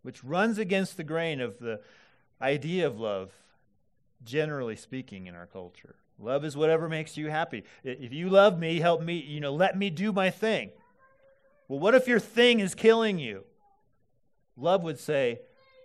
which 0.02 0.22
runs 0.22 0.58
against 0.58 0.96
the 0.96 1.04
grain 1.04 1.40
of 1.40 1.58
the 1.58 1.80
idea 2.42 2.86
of 2.86 2.98
love, 2.98 3.32
generally 4.24 4.76
speaking, 4.76 5.26
in 5.26 5.34
our 5.34 5.46
culture. 5.46 5.96
Love 6.18 6.44
is 6.44 6.56
whatever 6.56 6.88
makes 6.88 7.16
you 7.16 7.30
happy. 7.30 7.64
If 7.82 8.12
you 8.12 8.28
love 8.28 8.58
me, 8.58 8.80
help 8.80 9.00
me, 9.00 9.14
you 9.14 9.40
know, 9.40 9.54
let 9.54 9.78
me 9.78 9.88
do 9.88 10.12
my 10.12 10.28
thing. 10.28 10.70
Well, 11.70 11.78
what 11.78 11.94
if 11.94 12.08
your 12.08 12.18
thing 12.18 12.58
is 12.58 12.74
killing 12.74 13.20
you? 13.20 13.44
Love 14.56 14.82
would 14.82 14.98
say, 14.98 15.38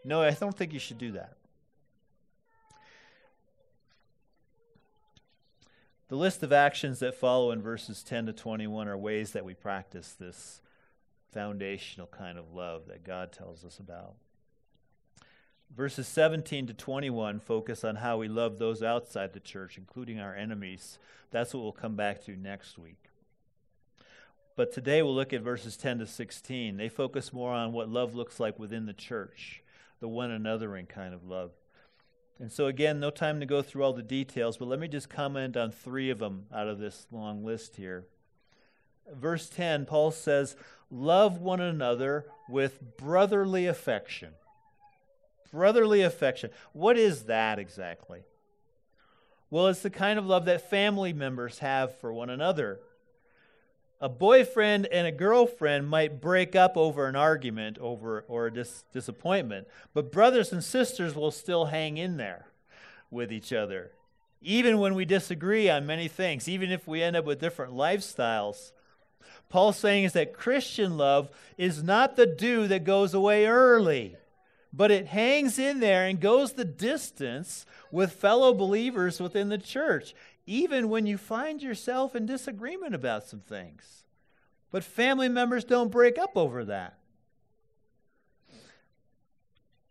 No, 0.03 0.23
I 0.23 0.31
don't 0.31 0.57
think 0.57 0.73
you 0.73 0.79
should 0.79 0.97
do 0.97 1.11
that. 1.11 1.37
The 6.07 6.15
list 6.15 6.41
of 6.41 6.51
actions 6.51 6.97
that 6.99 7.13
follow 7.13 7.51
in 7.51 7.61
verses 7.61 8.01
10 8.01 8.25
to 8.25 8.33
21 8.33 8.87
are 8.87 8.97
ways 8.97 9.33
that 9.33 9.45
we 9.45 9.53
practice 9.53 10.13
this 10.13 10.59
foundational 11.31 12.07
kind 12.07 12.39
of 12.39 12.51
love 12.51 12.87
that 12.87 13.03
God 13.03 13.31
tells 13.31 13.63
us 13.63 13.77
about. 13.77 14.15
Verses 15.77 16.07
17 16.07 16.65
to 16.65 16.73
21 16.73 17.39
focus 17.39 17.83
on 17.83 17.97
how 17.97 18.17
we 18.17 18.27
love 18.27 18.57
those 18.57 18.81
outside 18.81 19.33
the 19.33 19.39
church, 19.39 19.77
including 19.77 20.19
our 20.19 20.33
enemies. 20.33 20.97
That's 21.29 21.53
what 21.53 21.61
we'll 21.61 21.71
come 21.73 21.95
back 21.95 22.25
to 22.25 22.35
next 22.35 22.79
week. 22.79 23.05
But 24.55 24.71
today 24.71 25.01
we'll 25.01 25.15
look 25.15 25.33
at 25.33 25.41
verses 25.41 25.75
10 25.75 25.99
to 25.99 26.07
16. 26.07 26.77
They 26.77 26.87
focus 26.87 27.33
more 27.33 27.51
on 27.51 27.73
what 27.73 27.89
love 27.89 28.15
looks 28.15 28.39
like 28.39 28.57
within 28.57 28.85
the 28.85 28.93
church, 28.93 29.61
the 29.99 30.07
one 30.07 30.29
anothering 30.29 30.87
kind 30.87 31.13
of 31.13 31.25
love. 31.25 31.51
And 32.39 32.51
so, 32.51 32.67
again, 32.67 32.99
no 32.99 33.09
time 33.09 33.39
to 33.41 33.45
go 33.45 33.61
through 33.61 33.83
all 33.83 33.93
the 33.93 34.01
details, 34.01 34.57
but 34.57 34.67
let 34.67 34.79
me 34.79 34.87
just 34.87 35.09
comment 35.09 35.57
on 35.57 35.71
three 35.71 36.09
of 36.09 36.19
them 36.19 36.45
out 36.53 36.67
of 36.67 36.79
this 36.79 37.07
long 37.11 37.43
list 37.43 37.75
here. 37.75 38.05
Verse 39.13 39.49
10, 39.49 39.85
Paul 39.85 40.11
says, 40.11 40.55
Love 40.89 41.39
one 41.39 41.61
another 41.61 42.25
with 42.49 42.97
brotherly 42.97 43.65
affection. 43.65 44.31
Brotherly 45.51 46.01
affection. 46.01 46.49
What 46.73 46.97
is 46.97 47.23
that 47.23 47.59
exactly? 47.59 48.23
Well, 49.49 49.67
it's 49.67 49.81
the 49.81 49.89
kind 49.89 50.19
of 50.19 50.25
love 50.25 50.45
that 50.45 50.69
family 50.69 51.13
members 51.13 51.59
have 51.59 51.97
for 51.99 52.11
one 52.11 52.29
another 52.29 52.79
a 54.01 54.10
boyfriend 54.10 54.88
and 54.88 55.08
a 55.08 55.12
girlfriend 55.12 55.88
might 55.88 56.19
break 56.21 56.55
up 56.55 56.75
over 56.75 57.08
an 57.08 57.15
argument 57.15 57.77
over 57.79 58.25
or 58.27 58.47
a 58.47 58.53
dis- 58.53 58.84
disappointment, 58.91 59.67
but 59.93 60.12
brothers 60.12 60.51
and 60.51 60.63
sisters 60.63 61.15
will 61.15 61.31
still 61.31 61.65
hang 61.65 61.97
in 61.97 62.17
there 62.17 62.47
with 63.10 63.31
each 63.31 63.53
other. 63.53 63.91
Even 64.41 64.79
when 64.79 64.93
we 64.95 65.05
disagree 65.05 65.69
on 65.69 65.86
many 65.86 66.08
things, 66.08 66.47
even 66.47 66.71
if 66.71 66.88
we 66.88 67.01
end 67.01 67.15
up 67.15 67.25
with 67.25 67.39
different 67.39 67.73
lifestyles. 67.73 68.71
Paul's 69.49 69.77
saying 69.77 70.03
is 70.03 70.13
that 70.13 70.34
Christian 70.34 70.97
love 70.97 71.29
is 71.58 71.81
not 71.81 72.15
the 72.15 72.25
dew 72.25 72.67
that 72.67 72.84
goes 72.84 73.13
away 73.13 73.45
early, 73.45 74.17
but 74.73 74.91
it 74.91 75.08
hangs 75.08 75.58
in 75.58 75.79
there 75.79 76.05
and 76.05 76.19
goes 76.19 76.53
the 76.53 76.65
distance 76.65 77.65
with 77.91 78.12
fellow 78.12 78.53
believers 78.53 79.19
within 79.19 79.49
the 79.49 79.58
church 79.58 80.13
even 80.45 80.89
when 80.89 81.05
you 81.05 81.17
find 81.17 81.62
yourself 81.62 82.15
in 82.15 82.25
disagreement 82.25 82.93
about 82.93 83.23
some 83.23 83.39
things. 83.39 84.03
But 84.71 84.84
family 84.84 85.29
members 85.29 85.63
don't 85.63 85.91
break 85.91 86.17
up 86.17 86.36
over 86.36 86.65
that. 86.65 86.97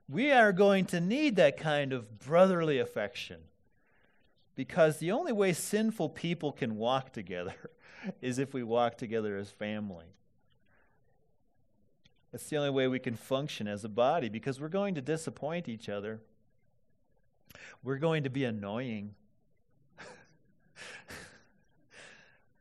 We 0.08 0.30
are 0.30 0.52
going 0.52 0.84
to 0.86 1.00
need 1.00 1.36
that 1.36 1.56
kind 1.56 1.92
of 1.92 2.18
brotherly 2.18 2.78
affection 2.78 3.40
because 4.54 4.98
the 4.98 5.10
only 5.10 5.32
way 5.32 5.52
sinful 5.52 6.10
people 6.10 6.52
can 6.52 6.76
walk 6.76 7.12
together 7.12 7.54
is 8.20 8.38
if 8.38 8.52
we 8.52 8.62
walk 8.62 8.98
together 8.98 9.36
as 9.36 9.50
family. 9.50 10.04
That's 12.30 12.48
the 12.48 12.56
only 12.56 12.70
way 12.70 12.88
we 12.88 12.98
can 12.98 13.14
function 13.14 13.66
as 13.68 13.84
a 13.84 13.88
body 13.88 14.28
because 14.28 14.60
we're 14.60 14.68
going 14.68 14.96
to 14.96 15.00
disappoint 15.00 15.68
each 15.68 15.88
other. 15.88 16.20
We're 17.82 17.98
going 17.98 18.24
to 18.24 18.30
be 18.30 18.44
annoying. 18.44 19.14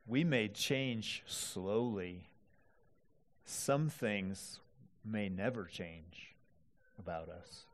We 0.07 0.23
may 0.23 0.47
change 0.47 1.23
slowly. 1.27 2.27
Some 3.45 3.89
things 3.89 4.59
may 5.03 5.29
never 5.29 5.65
change 5.65 6.33
about 6.99 7.29
us. 7.29 7.65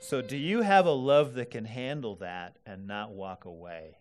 So, 0.00 0.22
do 0.22 0.36
you 0.36 0.62
have 0.62 0.86
a 0.86 0.92
love 0.92 1.34
that 1.34 1.50
can 1.50 1.64
handle 1.64 2.14
that 2.16 2.56
and 2.64 2.86
not 2.86 3.10
walk 3.10 3.44
away? 3.44 3.98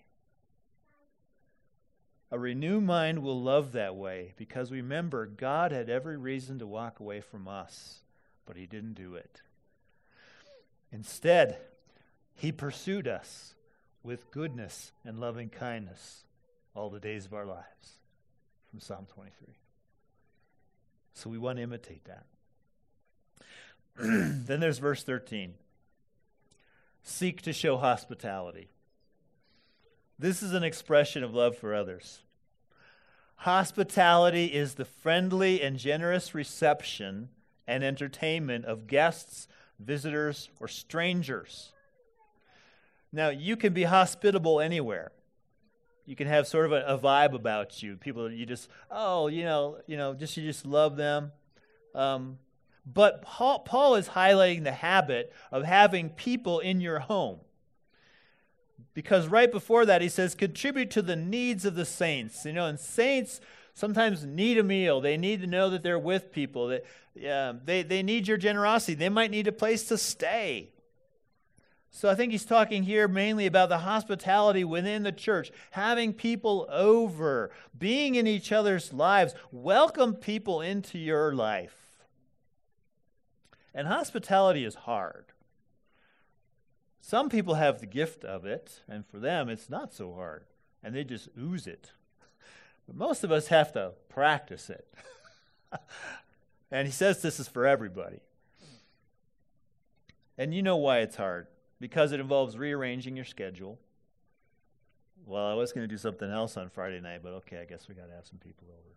A 2.29 2.37
renewed 2.37 2.83
mind 2.83 3.23
will 3.23 3.41
love 3.41 3.71
that 3.71 3.95
way 3.95 4.33
because 4.37 4.71
remember, 4.71 5.25
God 5.25 5.71
had 5.71 5.89
every 5.89 6.17
reason 6.17 6.59
to 6.59 6.67
walk 6.67 6.99
away 6.99 7.21
from 7.21 7.47
us, 7.47 8.01
but 8.45 8.57
He 8.57 8.65
didn't 8.65 8.93
do 8.93 9.15
it. 9.15 9.41
Instead, 10.91 11.57
He 12.35 12.51
pursued 12.51 13.07
us 13.07 13.55
with 14.07 14.31
goodness 14.31 14.93
and 15.03 15.19
loving 15.19 15.49
kindness 15.49 16.23
all 16.73 16.89
the 16.89 16.99
days 16.99 17.25
of 17.25 17.33
our 17.33 17.45
lives. 17.45 17.99
From 18.69 18.79
Psalm 18.79 19.05
23. 19.13 19.53
So 21.13 21.29
we 21.29 21.37
want 21.37 21.57
to 21.57 21.63
imitate 21.63 22.05
that. 22.05 22.25
then 23.97 24.59
there's 24.59 24.79
verse 24.79 25.03
13 25.03 25.55
seek 27.03 27.41
to 27.41 27.53
show 27.53 27.77
hospitality. 27.77 28.69
This 30.19 30.41
is 30.43 30.53
an 30.53 30.63
expression 30.63 31.23
of 31.23 31.33
love 31.33 31.57
for 31.57 31.73
others. 31.73 32.21
Hospitality 33.37 34.47
is 34.47 34.73
the 34.73 34.85
friendly 34.85 35.61
and 35.61 35.77
generous 35.77 36.33
reception 36.33 37.29
and 37.65 37.83
entertainment 37.83 38.65
of 38.65 38.87
guests, 38.87 39.47
visitors, 39.79 40.49
or 40.59 40.67
strangers. 40.67 41.71
Now, 43.11 43.29
you 43.29 43.55
can 43.55 43.73
be 43.73 43.83
hospitable 43.83 44.59
anywhere. 44.59 45.11
You 46.05 46.15
can 46.15 46.27
have 46.27 46.47
sort 46.47 46.65
of 46.65 46.71
a, 46.71 46.85
a 46.85 46.97
vibe 46.97 47.33
about 47.33 47.83
you. 47.83 47.97
People, 47.97 48.31
you 48.31 48.45
just, 48.45 48.69
oh, 48.89 49.27
you 49.27 49.43
know, 49.43 49.79
you 49.87 49.97
know, 49.97 50.13
just 50.13 50.37
you 50.37 50.43
just 50.43 50.65
love 50.65 50.95
them. 50.95 51.31
Um, 51.93 52.37
but 52.85 53.21
Paul, 53.21 53.59
Paul 53.59 53.95
is 53.95 54.09
highlighting 54.09 54.63
the 54.63 54.71
habit 54.71 55.33
of 55.51 55.63
having 55.63 56.09
people 56.09 56.59
in 56.59 56.79
your 56.79 56.99
home. 56.99 57.39
Because 58.93 59.27
right 59.27 59.51
before 59.51 59.85
that, 59.85 60.01
he 60.01 60.09
says, 60.09 60.33
contribute 60.33 60.89
to 60.91 61.01
the 61.01 61.15
needs 61.15 61.65
of 61.65 61.75
the 61.75 61.85
saints. 61.85 62.45
You 62.45 62.53
know, 62.53 62.65
and 62.65 62.79
saints 62.79 63.41
sometimes 63.73 64.25
need 64.25 64.57
a 64.57 64.63
meal. 64.63 65.01
They 65.01 65.17
need 65.17 65.41
to 65.41 65.47
know 65.47 65.69
that 65.69 65.83
they're 65.83 65.99
with 65.99 66.31
people. 66.31 66.69
That, 66.69 66.85
yeah, 67.13 67.53
they, 67.63 67.83
they 67.83 68.01
need 68.01 68.27
your 68.27 68.37
generosity. 68.37 68.93
They 68.93 69.09
might 69.09 69.31
need 69.31 69.47
a 69.47 69.51
place 69.51 69.83
to 69.89 69.97
stay. 69.97 70.71
So 71.97 72.07
I 72.07 72.13
think 72.13 72.31
he's 72.31 72.45
talking 72.45 72.83
here 72.83 73.07
mainly 73.07 73.47
about 73.47 73.69
the 73.69 73.79
hospitality 73.79 74.63
within 74.63 75.01
the 75.01 75.11
church, 75.11 75.49
having 75.71 76.13
people 76.13 76.67
over, 76.69 77.49
being 77.75 78.13
in 78.13 78.27
each 78.27 78.51
other's 78.51 78.93
lives. 78.93 79.33
Welcome 79.51 80.13
people 80.13 80.61
into 80.61 80.99
your 80.99 81.33
life. 81.33 82.05
And 83.73 83.87
hospitality 83.87 84.63
is 84.63 84.75
hard. 84.75 85.25
Some 87.01 87.29
people 87.29 87.55
have 87.55 87.79
the 87.79 87.87
gift 87.87 88.23
of 88.23 88.45
it, 88.45 88.81
and 88.87 89.03
for 89.03 89.17
them 89.17 89.49
it's 89.49 89.67
not 89.67 89.91
so 89.91 90.13
hard, 90.13 90.43
and 90.83 90.93
they 90.93 91.03
just 91.03 91.29
ooze 91.35 91.65
it. 91.65 91.93
But 92.85 92.95
most 92.95 93.23
of 93.23 93.31
us 93.31 93.47
have 93.47 93.73
to 93.73 93.93
practice 94.07 94.69
it. 94.69 94.87
and 96.69 96.87
he 96.87 96.93
says 96.93 97.23
this 97.23 97.39
is 97.39 97.47
for 97.47 97.65
everybody. 97.65 98.19
And 100.37 100.53
you 100.53 100.61
know 100.61 100.77
why 100.77 100.99
it's 100.99 101.15
hard 101.15 101.47
because 101.79 102.11
it 102.11 102.19
involves 102.19 102.57
rearranging 102.57 103.15
your 103.15 103.25
schedule. 103.25 103.79
Well, 105.25 105.45
I 105.45 105.53
was 105.53 105.73
going 105.73 105.83
to 105.83 105.93
do 105.93 105.97
something 105.97 106.29
else 106.29 106.57
on 106.57 106.69
Friday 106.69 106.99
night, 106.99 107.21
but 107.23 107.33
okay, 107.33 107.59
I 107.59 107.65
guess 107.65 107.87
we 107.87 107.95
got 107.95 108.07
to 108.07 108.13
have 108.15 108.25
some 108.25 108.39
people 108.39 108.67
over. 108.69 108.95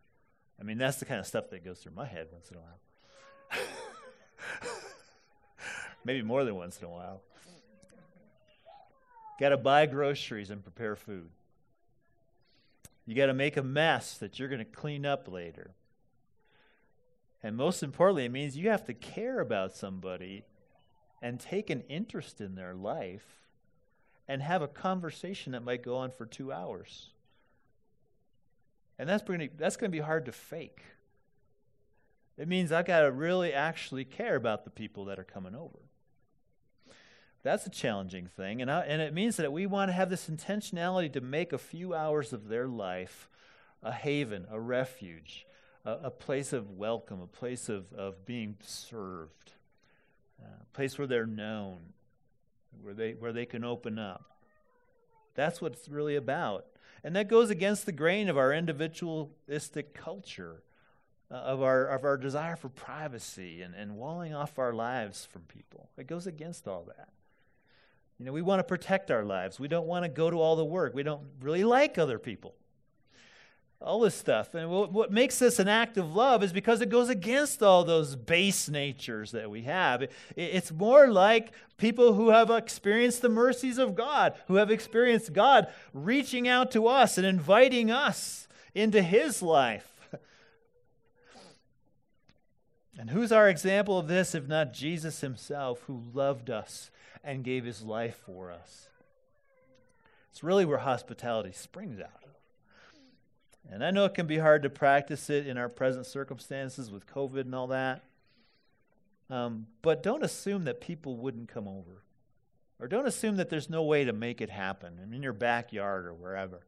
I 0.61 0.63
mean, 0.63 0.79
that's 0.79 0.99
the 0.99 1.05
kind 1.05 1.19
of 1.19 1.27
stuff 1.27 1.51
that 1.51 1.65
goes 1.65 1.81
through 1.81 1.95
my 1.95 2.07
head 2.07 2.29
once 2.33 2.51
in 2.51 2.57
a 2.57 2.61
while. 2.61 3.61
Maybe 6.05 6.23
more 6.23 6.45
than 6.45 6.55
once 6.55 6.79
in 6.79 6.85
a 6.85 6.91
while. 6.91 7.23
Got 9.41 9.51
to 9.51 9.57
buy 9.57 9.87
groceries 9.87 10.51
and 10.51 10.63
prepare 10.63 10.97
food. 10.97 11.31
You 13.07 13.15
got 13.15 13.27
to 13.27 13.35
make 13.35 13.57
a 13.57 13.63
mess 13.63 14.19
that 14.19 14.39
you're 14.39 14.49
going 14.49 14.61
to 14.61 14.65
clean 14.65 15.07
up 15.07 15.27
later. 15.27 15.73
And 17.43 17.57
most 17.57 17.83
importantly, 17.83 18.27
it 18.27 18.33
means 18.33 18.57
you 18.57 18.69
have 18.69 18.85
to 18.85 18.95
care 18.95 19.41
about 19.41 19.75
somebody 19.75 20.45
and 21.23 21.39
take 21.39 21.71
an 21.71 21.83
interest 21.89 22.41
in 22.41 22.55
their 22.55 22.75
life 22.75 23.27
and 24.29 24.43
have 24.43 24.63
a 24.63 24.69
conversation 24.69 25.53
that 25.53 25.65
might 25.65 25.83
go 25.83 25.97
on 25.97 26.11
for 26.11 26.25
two 26.25 26.53
hours. 26.53 27.09
And 28.99 29.09
that's 29.09 29.23
to, 29.23 29.49
that's 29.57 29.77
going 29.77 29.91
to 29.91 29.97
be 29.97 30.03
hard 30.03 30.27
to 30.27 30.33
fake. 30.33 30.83
It 32.39 32.49
means 32.49 32.73
I've 32.73 32.87
got 32.87 33.01
to 33.01 33.11
really 33.11 33.53
actually 33.53 34.05
care 34.05 34.37
about 34.37 34.65
the 34.65 34.71
people 34.71 35.07
that 35.07 35.19
are 35.19 35.25
coming 35.25 35.55
over. 35.55 35.79
That's 37.43 37.67
a 37.67 37.71
challenging 37.71 38.27
thing. 38.27 38.61
And, 38.61 38.71
I, 38.71 38.81
and 38.83 39.01
it 39.01 39.15
means 39.15 39.37
that 39.37 39.53
we 39.53 39.67
want 39.67 39.89
to 39.89 39.93
have 39.93 40.11
this 40.11 40.29
intentionality 40.29 41.13
to 41.13 41.21
make 41.21 41.53
a 41.53 41.59
few 41.59 41.95
hours 41.95 42.33
of 42.33 42.49
their 42.49 42.69
life 42.69 43.29
a 43.83 43.93
haven, 43.93 44.47
a 44.51 44.61
refuge, 44.61 45.47
a, 45.85 45.93
a 46.05 46.11
place 46.11 46.53
of 46.53 46.71
welcome, 46.71 47.21
a 47.21 47.27
place 47.27 47.69
of, 47.69 47.93
of 47.95 48.27
being 48.27 48.57
served, 48.63 49.53
a 50.43 50.65
place 50.75 50.99
where 50.99 51.07
they're 51.07 51.27
known, 51.27 51.79
where 52.83 52.95
they, 52.95 53.13
where 53.13 53.33
they 53.33 53.47
can 53.47 53.65
open 53.65 53.99
up. 53.99 54.25
That's 55.35 55.61
what 55.61 55.73
it's 55.73 55.89
really 55.89 56.17
about. 56.17 56.67
And 57.03 57.17
that 57.17 57.29
goes 57.29 57.51
against 57.51 57.87
the 57.87 57.93
grain 57.93 58.29
of 58.29 58.37
our 58.37 58.53
individualistic 58.53 59.95
culture, 59.95 60.63
uh, 61.31 61.35
of, 61.35 61.63
our, 61.63 61.87
of 61.87 62.05
our 62.05 62.17
desire 62.17 62.57
for 62.57 62.69
privacy 62.69 63.63
and, 63.63 63.75
and 63.75 63.97
walling 63.97 64.35
off 64.35 64.59
our 64.59 64.73
lives 64.73 65.25
from 65.25 65.43
people. 65.43 65.89
It 65.97 66.07
goes 66.07 66.27
against 66.27 66.69
all 66.69 66.85
that. 66.89 67.09
You 68.19 68.27
know, 68.27 68.33
we 68.33 68.43
want 68.43 68.61
to 68.61 68.65
protect 68.65 69.11
our 69.11 69.25
lives. 69.25 69.59
We 69.59 69.69
don't 69.69 69.87
want 69.87 70.05
to 70.05 70.11
go 70.11 70.29
to 70.29 70.37
all 70.37 70.57
the 70.57 70.65
work. 70.65 70.95
We 70.95 71.03
don't 71.03 71.23
really 71.41 71.65
like 71.65 71.97
other 71.97 72.19
people. 72.19 72.55
All 73.83 74.01
this 74.01 74.15
stuff. 74.15 74.55
And 74.55 74.71
what, 74.71 75.11
makes 75.11 75.39
this 75.39 75.59
an 75.59 75.67
act 75.67 75.97
of 75.97 76.15
love 76.15 76.43
is 76.43 76.53
because 76.53 76.83
it 76.83 76.91
goes 76.91 77.09
against 77.09 77.63
all 77.63 77.83
those 77.83 78.15
base 78.15 78.69
natures 78.69 79.33
that 79.33 79.51
we 79.51 79.63
have. 79.63 80.05
It's 80.37 80.71
more 80.71 81.09
like 81.09 81.53
people 81.79 82.13
who 82.13 82.29
have 82.29 82.51
experienced 82.51 83.23
the 83.23 83.31
mercies 83.31 83.79
of 83.79 83.95
God, 83.95 84.35
who 84.49 84.57
have 84.57 84.71
experienced 84.71 85.33
God 85.33 85.69
reaching 85.95 86.47
out 86.47 86.71
to 86.73 86.87
us 86.89 87.17
and 87.17 87.27
inviting 87.27 87.91
us 87.91 88.49
into 88.75 89.03
His 89.03 89.43
life. 89.43 89.87
And 92.99 93.09
who's 93.09 93.33
our 93.33 93.49
example 93.49 93.99
of 93.99 94.09
this 94.09 94.35
if 94.35 94.47
not 94.47 94.75
Jesus 94.75 95.23
Himself, 95.23 95.85
who 95.87 96.03
loved 96.13 96.51
us 96.51 96.91
and 97.23 97.45
gave 97.45 97.65
his 97.65 97.83
life 97.83 98.21
for 98.25 98.51
us. 98.51 98.89
It's 100.31 100.43
really 100.43 100.65
where 100.65 100.79
hospitality 100.79 101.53
springs 101.53 102.01
out. 102.01 102.20
And 103.71 103.85
I 103.85 103.91
know 103.91 104.05
it 104.05 104.15
can 104.15 104.27
be 104.27 104.39
hard 104.39 104.63
to 104.65 104.71
practice 104.71 105.31
it 105.31 105.47
in 105.47 105.57
our 105.57 105.69
present 105.69 106.07
circumstances 106.07 106.91
with 106.91 107.07
COVID 107.07 107.43
and 107.43 107.55
all 107.55 107.69
that. 107.69 108.03
Um, 109.31 109.67
but 109.81 110.03
don't 110.03 110.25
assume 110.25 110.65
that 110.65 110.81
people 110.81 111.17
wouldn't 111.17 111.49
come 111.49 111.69
over. 111.69 112.03
Or 112.81 112.89
don't 112.89 113.07
assume 113.07 113.37
that 113.37 113.49
there's 113.49 113.71
no 113.71 113.83
way 113.83 114.05
to 114.05 114.13
make 114.13 114.41
it 114.41 114.51
happen 114.51 114.99
in 115.13 115.23
your 115.23 115.33
backyard 115.33 116.07
or 116.07 116.15
wherever. 116.15 116.61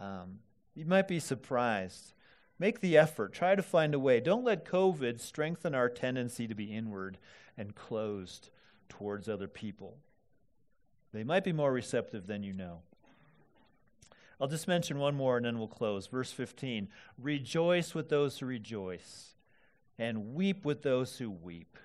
Um, 0.00 0.40
you 0.74 0.84
might 0.84 1.06
be 1.06 1.20
surprised. 1.20 2.14
Make 2.58 2.80
the 2.80 2.96
effort. 2.96 3.32
Try 3.32 3.54
to 3.54 3.62
find 3.62 3.94
a 3.94 3.98
way. 3.98 4.18
Don't 4.18 4.44
let 4.44 4.64
COVID 4.64 5.20
strengthen 5.20 5.74
our 5.74 5.88
tendency 5.88 6.48
to 6.48 6.54
be 6.54 6.74
inward 6.74 7.18
and 7.56 7.74
closed 7.74 8.50
towards 8.88 9.28
other 9.28 9.46
people. 9.46 9.98
They 11.12 11.22
might 11.22 11.44
be 11.44 11.52
more 11.52 11.72
receptive 11.72 12.26
than 12.26 12.42
you 12.42 12.52
know. 12.52 12.80
I'll 14.40 14.48
just 14.48 14.68
mention 14.68 14.98
one 14.98 15.14
more 15.14 15.36
and 15.36 15.46
then 15.46 15.58
we'll 15.58 15.68
close. 15.68 16.06
Verse 16.06 16.32
15 16.32 16.88
Rejoice 17.18 17.94
with 17.94 18.08
those 18.08 18.38
who 18.38 18.46
rejoice, 18.46 19.34
and 19.98 20.34
weep 20.34 20.64
with 20.64 20.82
those 20.82 21.18
who 21.18 21.30
weep. 21.30 21.78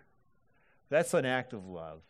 That's 0.89 1.13
an 1.13 1.25
act 1.25 1.53
of 1.53 1.67
love. 1.67 2.01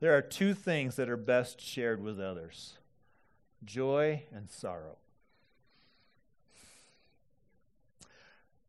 There 0.00 0.16
are 0.16 0.22
two 0.22 0.52
things 0.52 0.96
that 0.96 1.08
are 1.08 1.16
best 1.16 1.60
shared 1.60 2.02
with 2.02 2.20
others 2.20 2.78
joy 3.64 4.24
and 4.34 4.50
sorrow. 4.50 4.98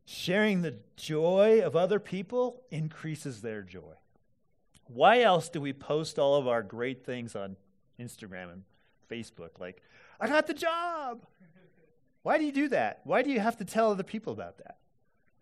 Sharing 0.05 0.61
the 0.61 0.75
joy 0.95 1.61
of 1.63 1.75
other 1.75 1.99
people 1.99 2.61
increases 2.69 3.41
their 3.41 3.63
joy. 3.63 3.95
Why 4.86 5.21
else 5.21 5.49
do 5.49 5.59
we 5.59 5.73
post 5.73 6.19
all 6.19 6.36
of 6.36 6.47
our 6.47 6.61
great 6.61 7.03
things 7.03 7.36
on 7.36 7.55
Instagram 7.99 8.51
and 8.51 8.63
Facebook? 9.14 9.59
Like, 9.59 9.82
I 10.20 10.28
got 10.28 10.47
the 10.47 10.53
job. 10.53 11.26
Why 12.24 12.38
do 12.38 12.45
you 12.45 12.51
do 12.51 12.70
that? 12.70 13.01
Why 13.03 13.22
do 13.22 13.30
you 13.30 13.39
have 13.39 13.57
to 13.57 13.66
tell 13.66 13.91
other 13.91 14.03
people 14.03 14.34
about 14.34 14.57
that? 14.57 14.78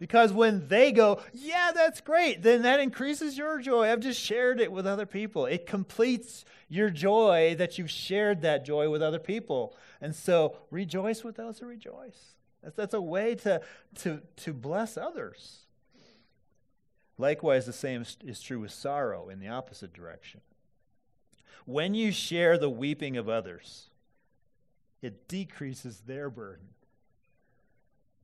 Because 0.01 0.33
when 0.33 0.67
they 0.67 0.91
go, 0.91 1.21
yeah, 1.31 1.69
that's 1.75 2.01
great, 2.01 2.41
then 2.41 2.63
that 2.63 2.79
increases 2.79 3.37
your 3.37 3.59
joy. 3.59 3.91
I've 3.91 3.99
just 3.99 4.19
shared 4.19 4.59
it 4.59 4.71
with 4.71 4.87
other 4.87 5.05
people. 5.05 5.45
It 5.45 5.67
completes 5.67 6.43
your 6.69 6.89
joy 6.89 7.53
that 7.59 7.77
you've 7.77 7.91
shared 7.91 8.41
that 8.41 8.65
joy 8.65 8.89
with 8.89 9.03
other 9.03 9.19
people. 9.19 9.75
And 10.01 10.15
so 10.15 10.57
rejoice 10.71 11.23
with 11.23 11.35
those 11.35 11.59
who 11.59 11.67
rejoice. 11.67 12.33
That's, 12.63 12.75
that's 12.75 12.95
a 12.95 13.01
way 13.01 13.35
to, 13.35 13.61
to, 13.99 14.21
to 14.37 14.53
bless 14.53 14.97
others. 14.97 15.67
Likewise, 17.19 17.67
the 17.67 17.73
same 17.73 18.03
is 18.25 18.41
true 18.41 18.59
with 18.59 18.71
sorrow 18.71 19.29
in 19.29 19.39
the 19.39 19.49
opposite 19.49 19.93
direction. 19.93 20.41
When 21.65 21.93
you 21.93 22.11
share 22.11 22.57
the 22.57 22.69
weeping 22.69 23.17
of 23.17 23.29
others, 23.29 23.89
it 25.01 25.27
decreases 25.27 26.01
their 26.01 26.29
burden 26.29 26.69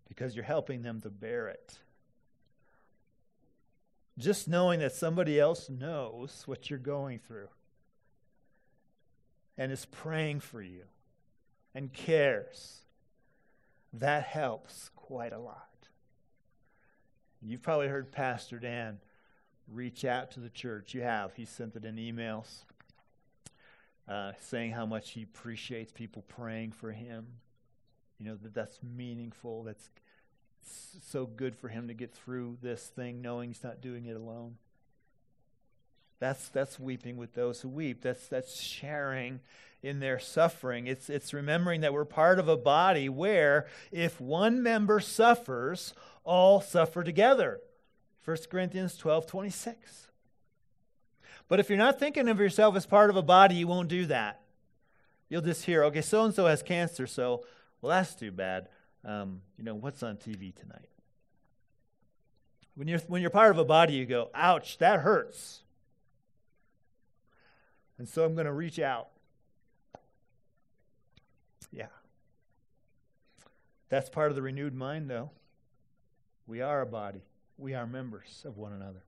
because 0.07 0.35
you're 0.35 0.45
helping 0.45 0.81
them 0.81 1.01
to 1.01 1.09
bear 1.09 1.47
it. 1.47 1.77
Just 4.17 4.47
knowing 4.47 4.79
that 4.79 4.93
somebody 4.93 5.39
else 5.39 5.69
knows 5.69 6.43
what 6.45 6.69
you're 6.69 6.79
going 6.79 7.19
through 7.19 7.49
and 9.57 9.71
is 9.71 9.85
praying 9.85 10.39
for 10.39 10.61
you 10.61 10.83
and 11.75 11.93
cares, 11.93 12.81
that 13.93 14.23
helps 14.23 14.89
quite 14.95 15.33
a 15.33 15.39
lot. 15.39 15.67
You've 17.41 17.61
probably 17.61 17.88
heard 17.88 18.11
Pastor 18.11 18.57
Dan 18.57 18.99
reach 19.71 20.03
out 20.03 20.31
to 20.31 20.39
the 20.39 20.49
church. 20.49 20.93
You 20.93 21.01
have. 21.01 21.35
He 21.35 21.45
sent 21.45 21.75
it 21.75 21.85
in 21.85 21.97
emails. 21.97 22.63
Uh, 24.08 24.32
saying 24.39 24.72
how 24.72 24.86
much 24.86 25.12
he 25.12 25.24
appreciates 25.24 25.91
people 25.91 26.24
praying 26.28 26.72
for 26.72 26.91
him. 26.91 27.28
You 28.20 28.28
know, 28.28 28.36
that 28.41 28.53
that's 28.53 28.80
meaningful. 28.82 29.64
That's 29.64 29.89
so 31.05 31.26
good 31.26 31.55
for 31.55 31.70
him 31.70 31.88
to 31.88 31.93
get 31.93 32.14
through 32.14 32.58
this 32.62 32.88
thing 32.88 33.22
knowing 33.22 33.49
he's 33.49 33.64
not 33.64 33.82
doing 33.82 34.05
it 34.05 34.16
alone. 34.16 34.58
That's, 36.20 36.49
that's 36.49 36.80
weeping 36.80 37.18
with 37.18 37.34
those 37.36 37.62
who 37.62 37.70
weep. 37.70 38.01
That's, 38.01 38.28
that's 38.28 38.60
sharing 38.60 39.39
in 39.84 39.99
their 39.99 40.20
suffering. 40.20 40.88
It's, 40.88 41.10
it's 41.10 41.34
remembering 41.34 41.82
that 41.82 41.93
we're 41.93 42.05
part 42.05 42.39
of 42.39 42.47
a 42.47 42.58
body 42.58 43.08
where 43.08 43.68
if 43.91 44.20
one 44.20 44.64
member 44.64 44.99
suffers, 44.99 45.93
all 46.24 46.60
suffer 46.60 47.03
together. 47.03 47.62
1 48.26 48.38
Corinthians 48.49 48.97
12 48.97 49.28
26. 49.28 50.08
But 51.48 51.60
if 51.60 51.70
you're 51.70 51.78
not 51.78 52.00
thinking 52.00 52.28
of 52.28 52.39
yourself 52.39 52.76
as 52.76 52.86
part 52.86 53.10
of 53.10 53.16
a 53.16 53.22
body, 53.22 53.56
you 53.56 53.68
won't 53.68 53.88
do 53.88 54.06
that. 54.08 54.41
You'll 55.30 55.41
just 55.41 55.66
hear, 55.66 55.84
okay, 55.86 56.02
so 56.02 56.24
and 56.24 56.34
so 56.34 56.45
has 56.45 56.62
cancer, 56.62 57.08
so, 57.08 57.43
well, 57.82 57.91
that's 57.91 58.16
too 58.16 58.32
bad. 58.32 58.70
Um, 59.06 59.41
you 59.58 59.64
know, 59.64 59.76
what's 59.76 60.04
on 60.04 60.18
TV 60.18 60.54
tonight? 60.56 60.89
When 62.76 62.88
you're, 62.88 63.00
when 63.08 63.22
you're 63.22 63.32
part 63.32 63.52
of 63.52 63.58
a 63.58 63.66
body, 63.66 63.93
you 63.93 64.06
go, 64.06 64.30
ouch, 64.34 64.78
that 64.78 65.00
hurts. 65.00 65.62
And 67.98 68.08
so 68.08 68.24
I'm 68.24 68.36
going 68.36 68.45
to 68.45 68.54
reach 68.54 68.80
out. 68.80 69.08
Yeah. 71.72 71.88
That's 73.89 74.10
part 74.10 74.30
of 74.30 74.36
the 74.36 74.41
renewed 74.41 74.76
mind, 74.76 75.10
though. 75.10 75.32
We 76.45 76.62
are 76.62 76.82
a 76.82 76.86
body, 76.86 77.24
we 77.58 77.74
are 77.74 77.86
members 77.86 78.43
of 78.45 78.58
one 78.58 78.74
another. 78.74 79.04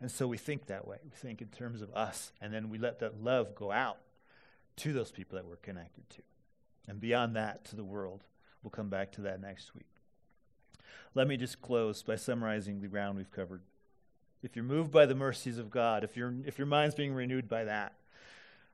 And 0.00 0.10
so 0.10 0.26
we 0.26 0.36
think 0.36 0.66
that 0.66 0.86
way. 0.86 0.98
We 1.04 1.16
think 1.16 1.40
in 1.40 1.48
terms 1.48 1.82
of 1.82 1.90
us, 1.94 2.32
and 2.40 2.52
then 2.52 2.68
we 2.68 2.78
let 2.78 2.98
that 3.00 3.22
love 3.22 3.54
go 3.54 3.70
out 3.70 3.98
to 4.76 4.92
those 4.92 5.10
people 5.10 5.36
that 5.36 5.46
we're 5.46 5.56
connected 5.56 6.08
to. 6.10 6.22
And 6.88 7.00
beyond 7.00 7.36
that, 7.36 7.64
to 7.66 7.76
the 7.76 7.84
world. 7.84 8.24
We'll 8.62 8.70
come 8.70 8.88
back 8.88 9.12
to 9.12 9.22
that 9.22 9.40
next 9.40 9.74
week. 9.74 9.86
Let 11.14 11.28
me 11.28 11.36
just 11.36 11.62
close 11.62 12.02
by 12.02 12.16
summarizing 12.16 12.80
the 12.80 12.88
ground 12.88 13.16
we've 13.16 13.30
covered. 13.30 13.62
If 14.42 14.56
you're 14.56 14.64
moved 14.64 14.90
by 14.90 15.06
the 15.06 15.14
mercies 15.14 15.58
of 15.58 15.70
God, 15.70 16.04
if, 16.04 16.16
you 16.16 16.42
if 16.46 16.58
your 16.58 16.66
mind's 16.66 16.94
being 16.94 17.14
renewed 17.14 17.48
by 17.48 17.64
that, 17.64 17.94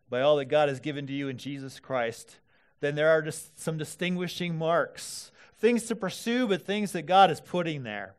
by 0.09 0.23
all 0.23 0.37
that 0.37 0.47
God 0.47 0.69
has 0.69 0.81
given 0.81 1.07
to 1.07 1.13
you 1.13 1.29
in 1.29 1.39
Jesus 1.39 1.79
Christ, 1.79 2.39
then 2.81 2.95
there 2.95 3.11
are 3.11 3.23
just 3.23 3.61
some 3.61 3.79
distinguishing 3.79 4.57
marks, 4.57 5.31
things 5.59 5.85
to 5.85 5.95
pursue, 5.95 6.49
but 6.49 6.67
things 6.67 6.93
that 6.93 7.03
God 7.03 7.31
is 7.31 7.41
putting 7.41 7.83
there. 7.83 8.15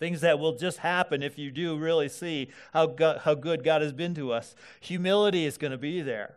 Things 0.00 0.22
that 0.22 0.38
will 0.38 0.56
just 0.56 0.78
happen 0.78 1.22
if 1.22 1.38
you 1.38 1.50
do 1.50 1.76
really 1.76 2.08
see 2.08 2.48
how, 2.72 2.86
God, 2.86 3.20
how 3.24 3.34
good 3.34 3.62
God 3.62 3.82
has 3.82 3.92
been 3.92 4.14
to 4.14 4.32
us. 4.32 4.56
Humility 4.80 5.44
is 5.44 5.58
going 5.58 5.72
to 5.72 5.78
be 5.78 6.00
there. 6.00 6.34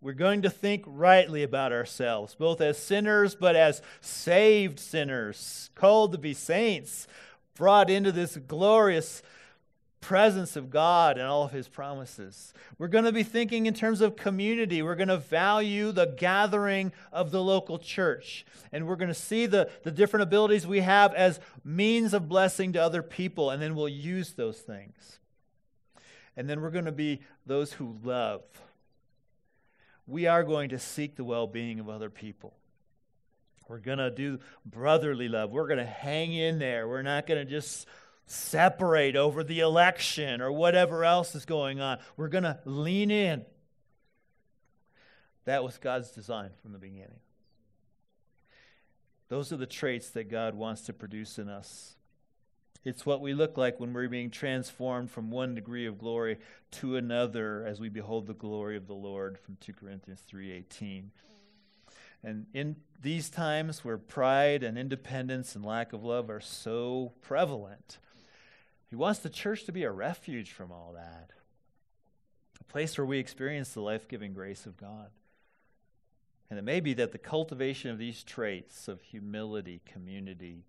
We're 0.00 0.12
going 0.12 0.42
to 0.42 0.50
think 0.50 0.84
rightly 0.86 1.42
about 1.42 1.72
ourselves, 1.72 2.36
both 2.36 2.60
as 2.60 2.78
sinners, 2.78 3.34
but 3.34 3.56
as 3.56 3.82
saved 4.00 4.78
sinners, 4.78 5.70
called 5.74 6.12
to 6.12 6.18
be 6.18 6.32
saints, 6.32 7.08
brought 7.56 7.90
into 7.90 8.12
this 8.12 8.36
glorious 8.36 9.22
presence 10.00 10.56
of 10.56 10.70
God 10.70 11.18
and 11.18 11.26
all 11.26 11.44
of 11.44 11.52
his 11.52 11.68
promises. 11.68 12.52
We're 12.78 12.88
going 12.88 13.04
to 13.04 13.12
be 13.12 13.22
thinking 13.22 13.66
in 13.66 13.74
terms 13.74 14.00
of 14.00 14.16
community. 14.16 14.82
We're 14.82 14.94
going 14.94 15.08
to 15.08 15.16
value 15.16 15.92
the 15.92 16.06
gathering 16.06 16.92
of 17.12 17.30
the 17.30 17.42
local 17.42 17.78
church. 17.78 18.46
And 18.72 18.86
we're 18.86 18.96
going 18.96 19.08
to 19.08 19.14
see 19.14 19.46
the, 19.46 19.70
the 19.82 19.90
different 19.90 20.22
abilities 20.22 20.66
we 20.66 20.80
have 20.80 21.14
as 21.14 21.40
means 21.64 22.14
of 22.14 22.28
blessing 22.28 22.72
to 22.74 22.82
other 22.82 23.02
people. 23.02 23.50
And 23.50 23.60
then 23.60 23.74
we'll 23.74 23.88
use 23.88 24.32
those 24.32 24.58
things. 24.58 25.18
And 26.36 26.48
then 26.48 26.60
we're 26.60 26.70
going 26.70 26.84
to 26.84 26.92
be 26.92 27.20
those 27.46 27.72
who 27.72 27.96
love. 28.04 28.42
We 30.06 30.26
are 30.26 30.44
going 30.44 30.70
to 30.70 30.78
seek 30.78 31.16
the 31.16 31.24
well 31.24 31.46
being 31.46 31.80
of 31.80 31.88
other 31.88 32.10
people. 32.10 32.54
We're 33.68 33.78
going 33.78 33.98
to 33.98 34.10
do 34.10 34.38
brotherly 34.64 35.28
love. 35.28 35.50
We're 35.50 35.66
going 35.66 35.78
to 35.78 35.84
hang 35.84 36.32
in 36.32 36.58
there. 36.58 36.88
We're 36.88 37.02
not 37.02 37.26
going 37.26 37.44
to 37.44 37.50
just 37.50 37.86
separate 38.30 39.16
over 39.16 39.42
the 39.42 39.60
election 39.60 40.40
or 40.40 40.52
whatever 40.52 41.04
else 41.04 41.34
is 41.34 41.44
going 41.44 41.80
on. 41.80 41.98
We're 42.16 42.28
going 42.28 42.44
to 42.44 42.58
lean 42.64 43.10
in. 43.10 43.44
That 45.44 45.64
was 45.64 45.78
God's 45.78 46.10
design 46.10 46.50
from 46.62 46.72
the 46.72 46.78
beginning. 46.78 47.20
Those 49.28 49.52
are 49.52 49.56
the 49.56 49.66
traits 49.66 50.10
that 50.10 50.30
God 50.30 50.54
wants 50.54 50.82
to 50.82 50.92
produce 50.92 51.38
in 51.38 51.48
us. 51.48 51.96
It's 52.84 53.04
what 53.04 53.20
we 53.20 53.34
look 53.34 53.56
like 53.56 53.80
when 53.80 53.92
we're 53.92 54.08
being 54.08 54.30
transformed 54.30 55.10
from 55.10 55.30
one 55.30 55.54
degree 55.54 55.86
of 55.86 55.98
glory 55.98 56.38
to 56.72 56.96
another 56.96 57.64
as 57.66 57.80
we 57.80 57.88
behold 57.88 58.26
the 58.26 58.34
glory 58.34 58.76
of 58.76 58.86
the 58.86 58.94
Lord 58.94 59.38
from 59.38 59.56
2 59.60 59.72
Corinthians 59.74 60.22
3:18. 60.22 61.10
And 62.22 62.46
in 62.52 62.76
these 63.00 63.30
times 63.30 63.84
where 63.84 63.98
pride 63.98 64.62
and 64.62 64.78
independence 64.78 65.54
and 65.54 65.64
lack 65.64 65.92
of 65.92 66.02
love 66.02 66.30
are 66.30 66.40
so 66.40 67.12
prevalent, 67.20 67.98
he 68.88 68.96
wants 68.96 69.20
the 69.20 69.30
church 69.30 69.64
to 69.64 69.72
be 69.72 69.84
a 69.84 69.90
refuge 69.90 70.52
from 70.52 70.72
all 70.72 70.92
that, 70.94 71.30
a 72.60 72.64
place 72.64 72.96
where 72.96 73.04
we 73.04 73.18
experience 73.18 73.70
the 73.72 73.80
life 73.80 74.08
giving 74.08 74.32
grace 74.32 74.64
of 74.64 74.76
God. 74.76 75.10
And 76.50 76.58
it 76.58 76.62
may 76.62 76.80
be 76.80 76.94
that 76.94 77.12
the 77.12 77.18
cultivation 77.18 77.90
of 77.90 77.98
these 77.98 78.24
traits 78.24 78.88
of 78.88 79.02
humility, 79.02 79.82
community, 79.84 80.64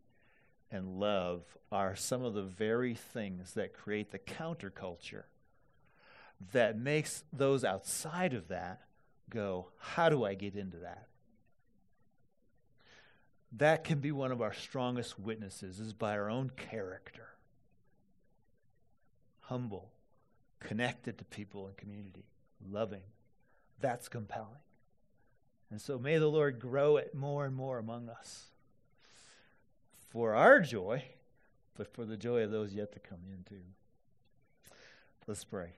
and 0.69 0.99
love 0.99 1.43
are 1.71 1.95
some 1.95 2.23
of 2.23 2.33
the 2.33 2.43
very 2.43 2.93
things 2.93 3.53
that 3.53 3.73
create 3.73 4.11
the 4.11 4.19
counterculture 4.19 5.23
that 6.51 6.77
makes 6.77 7.23
those 7.31 7.63
outside 7.63 8.33
of 8.33 8.49
that 8.49 8.81
go, 9.29 9.67
How 9.77 10.09
do 10.09 10.25
I 10.25 10.33
get 10.35 10.55
into 10.55 10.77
that? 10.77 11.07
That 13.53 13.83
can 13.83 13.99
be 13.99 14.11
one 14.11 14.31
of 14.31 14.41
our 14.41 14.53
strongest 14.53 15.17
witnesses, 15.17 15.79
is 15.79 15.93
by 15.93 16.11
our 16.11 16.29
own 16.29 16.51
character 16.55 17.29
humble, 19.49 19.89
connected 20.59 21.17
to 21.17 21.25
people 21.25 21.65
and 21.67 21.75
community, 21.75 22.25
loving. 22.71 23.01
That's 23.81 24.07
compelling. 24.07 24.61
And 25.71 25.81
so 25.81 25.97
may 25.97 26.17
the 26.17 26.27
Lord 26.27 26.59
grow 26.59 26.97
it 26.97 27.15
more 27.15 27.45
and 27.45 27.55
more 27.55 27.79
among 27.79 28.09
us 28.09 28.45
for 30.09 30.35
our 30.35 30.59
joy, 30.59 31.03
but 31.75 31.91
for 31.91 32.05
the 32.05 32.17
joy 32.17 32.43
of 32.43 32.51
those 32.51 32.73
yet 32.73 32.91
to 32.93 32.99
come 32.99 33.19
in 33.27 33.43
too. 33.43 33.63
Let's 35.27 35.43
pray. 35.43 35.73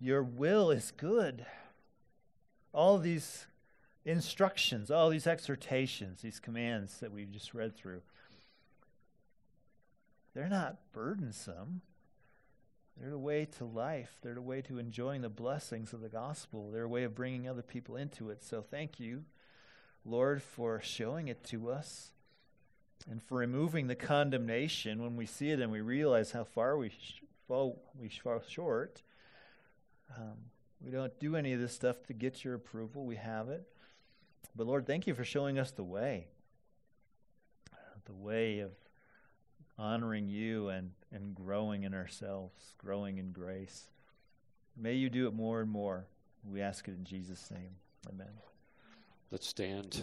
Your 0.00 0.22
will 0.22 0.70
is 0.70 0.92
good. 0.96 1.44
All 2.72 2.98
these 2.98 3.46
instructions, 4.04 4.90
all 4.90 5.10
these 5.10 5.26
exhortations, 5.26 6.20
these 6.22 6.38
commands 6.38 7.00
that 7.00 7.12
we've 7.12 7.32
just 7.32 7.54
read 7.54 7.76
through 7.76 8.02
they're 10.36 10.48
not 10.50 10.76
burdensome. 10.92 11.80
They're 13.00 13.10
the 13.10 13.18
way 13.18 13.46
to 13.56 13.64
life. 13.64 14.18
They're 14.22 14.34
the 14.34 14.42
way 14.42 14.60
to 14.62 14.78
enjoying 14.78 15.22
the 15.22 15.30
blessings 15.30 15.94
of 15.94 16.02
the 16.02 16.10
gospel. 16.10 16.70
They're 16.70 16.82
a 16.82 16.88
way 16.88 17.04
of 17.04 17.14
bringing 17.14 17.48
other 17.48 17.62
people 17.62 17.96
into 17.96 18.28
it. 18.28 18.42
So 18.42 18.60
thank 18.60 19.00
you, 19.00 19.24
Lord, 20.04 20.42
for 20.42 20.78
showing 20.82 21.28
it 21.28 21.42
to 21.44 21.70
us 21.70 22.12
and 23.10 23.22
for 23.22 23.38
removing 23.38 23.86
the 23.86 23.94
condemnation 23.94 25.02
when 25.02 25.16
we 25.16 25.24
see 25.24 25.50
it 25.50 25.60
and 25.60 25.72
we 25.72 25.80
realize 25.80 26.32
how 26.32 26.44
far 26.44 26.76
we 26.76 26.90
sh- 26.90 27.22
fall, 27.48 27.82
we 27.98 28.10
fall 28.10 28.42
short. 28.46 29.02
Um, 30.16 30.36
we 30.84 30.90
don't 30.90 31.18
do 31.18 31.36
any 31.36 31.54
of 31.54 31.60
this 31.60 31.72
stuff 31.72 32.02
to 32.08 32.12
get 32.12 32.44
your 32.44 32.54
approval. 32.54 33.06
We 33.06 33.16
have 33.16 33.48
it. 33.48 33.66
But 34.54 34.66
Lord, 34.66 34.86
thank 34.86 35.06
you 35.06 35.14
for 35.14 35.24
showing 35.24 35.58
us 35.58 35.70
the 35.70 35.84
way. 35.84 36.26
The 38.04 38.14
way 38.14 38.60
of 38.60 38.72
honoring 39.78 40.28
you 40.28 40.68
and, 40.68 40.90
and 41.12 41.34
growing 41.34 41.84
in 41.84 41.94
ourselves, 41.94 42.74
growing 42.78 43.18
in 43.18 43.32
grace. 43.32 43.88
May 44.76 44.94
you 44.94 45.08
do 45.10 45.26
it 45.26 45.34
more 45.34 45.60
and 45.60 45.70
more. 45.70 46.06
We 46.44 46.60
ask 46.60 46.86
it 46.88 46.92
in 46.92 47.04
Jesus' 47.04 47.50
name. 47.50 47.76
Amen. 48.08 48.32
Let's 49.30 49.46
stand. 49.46 50.02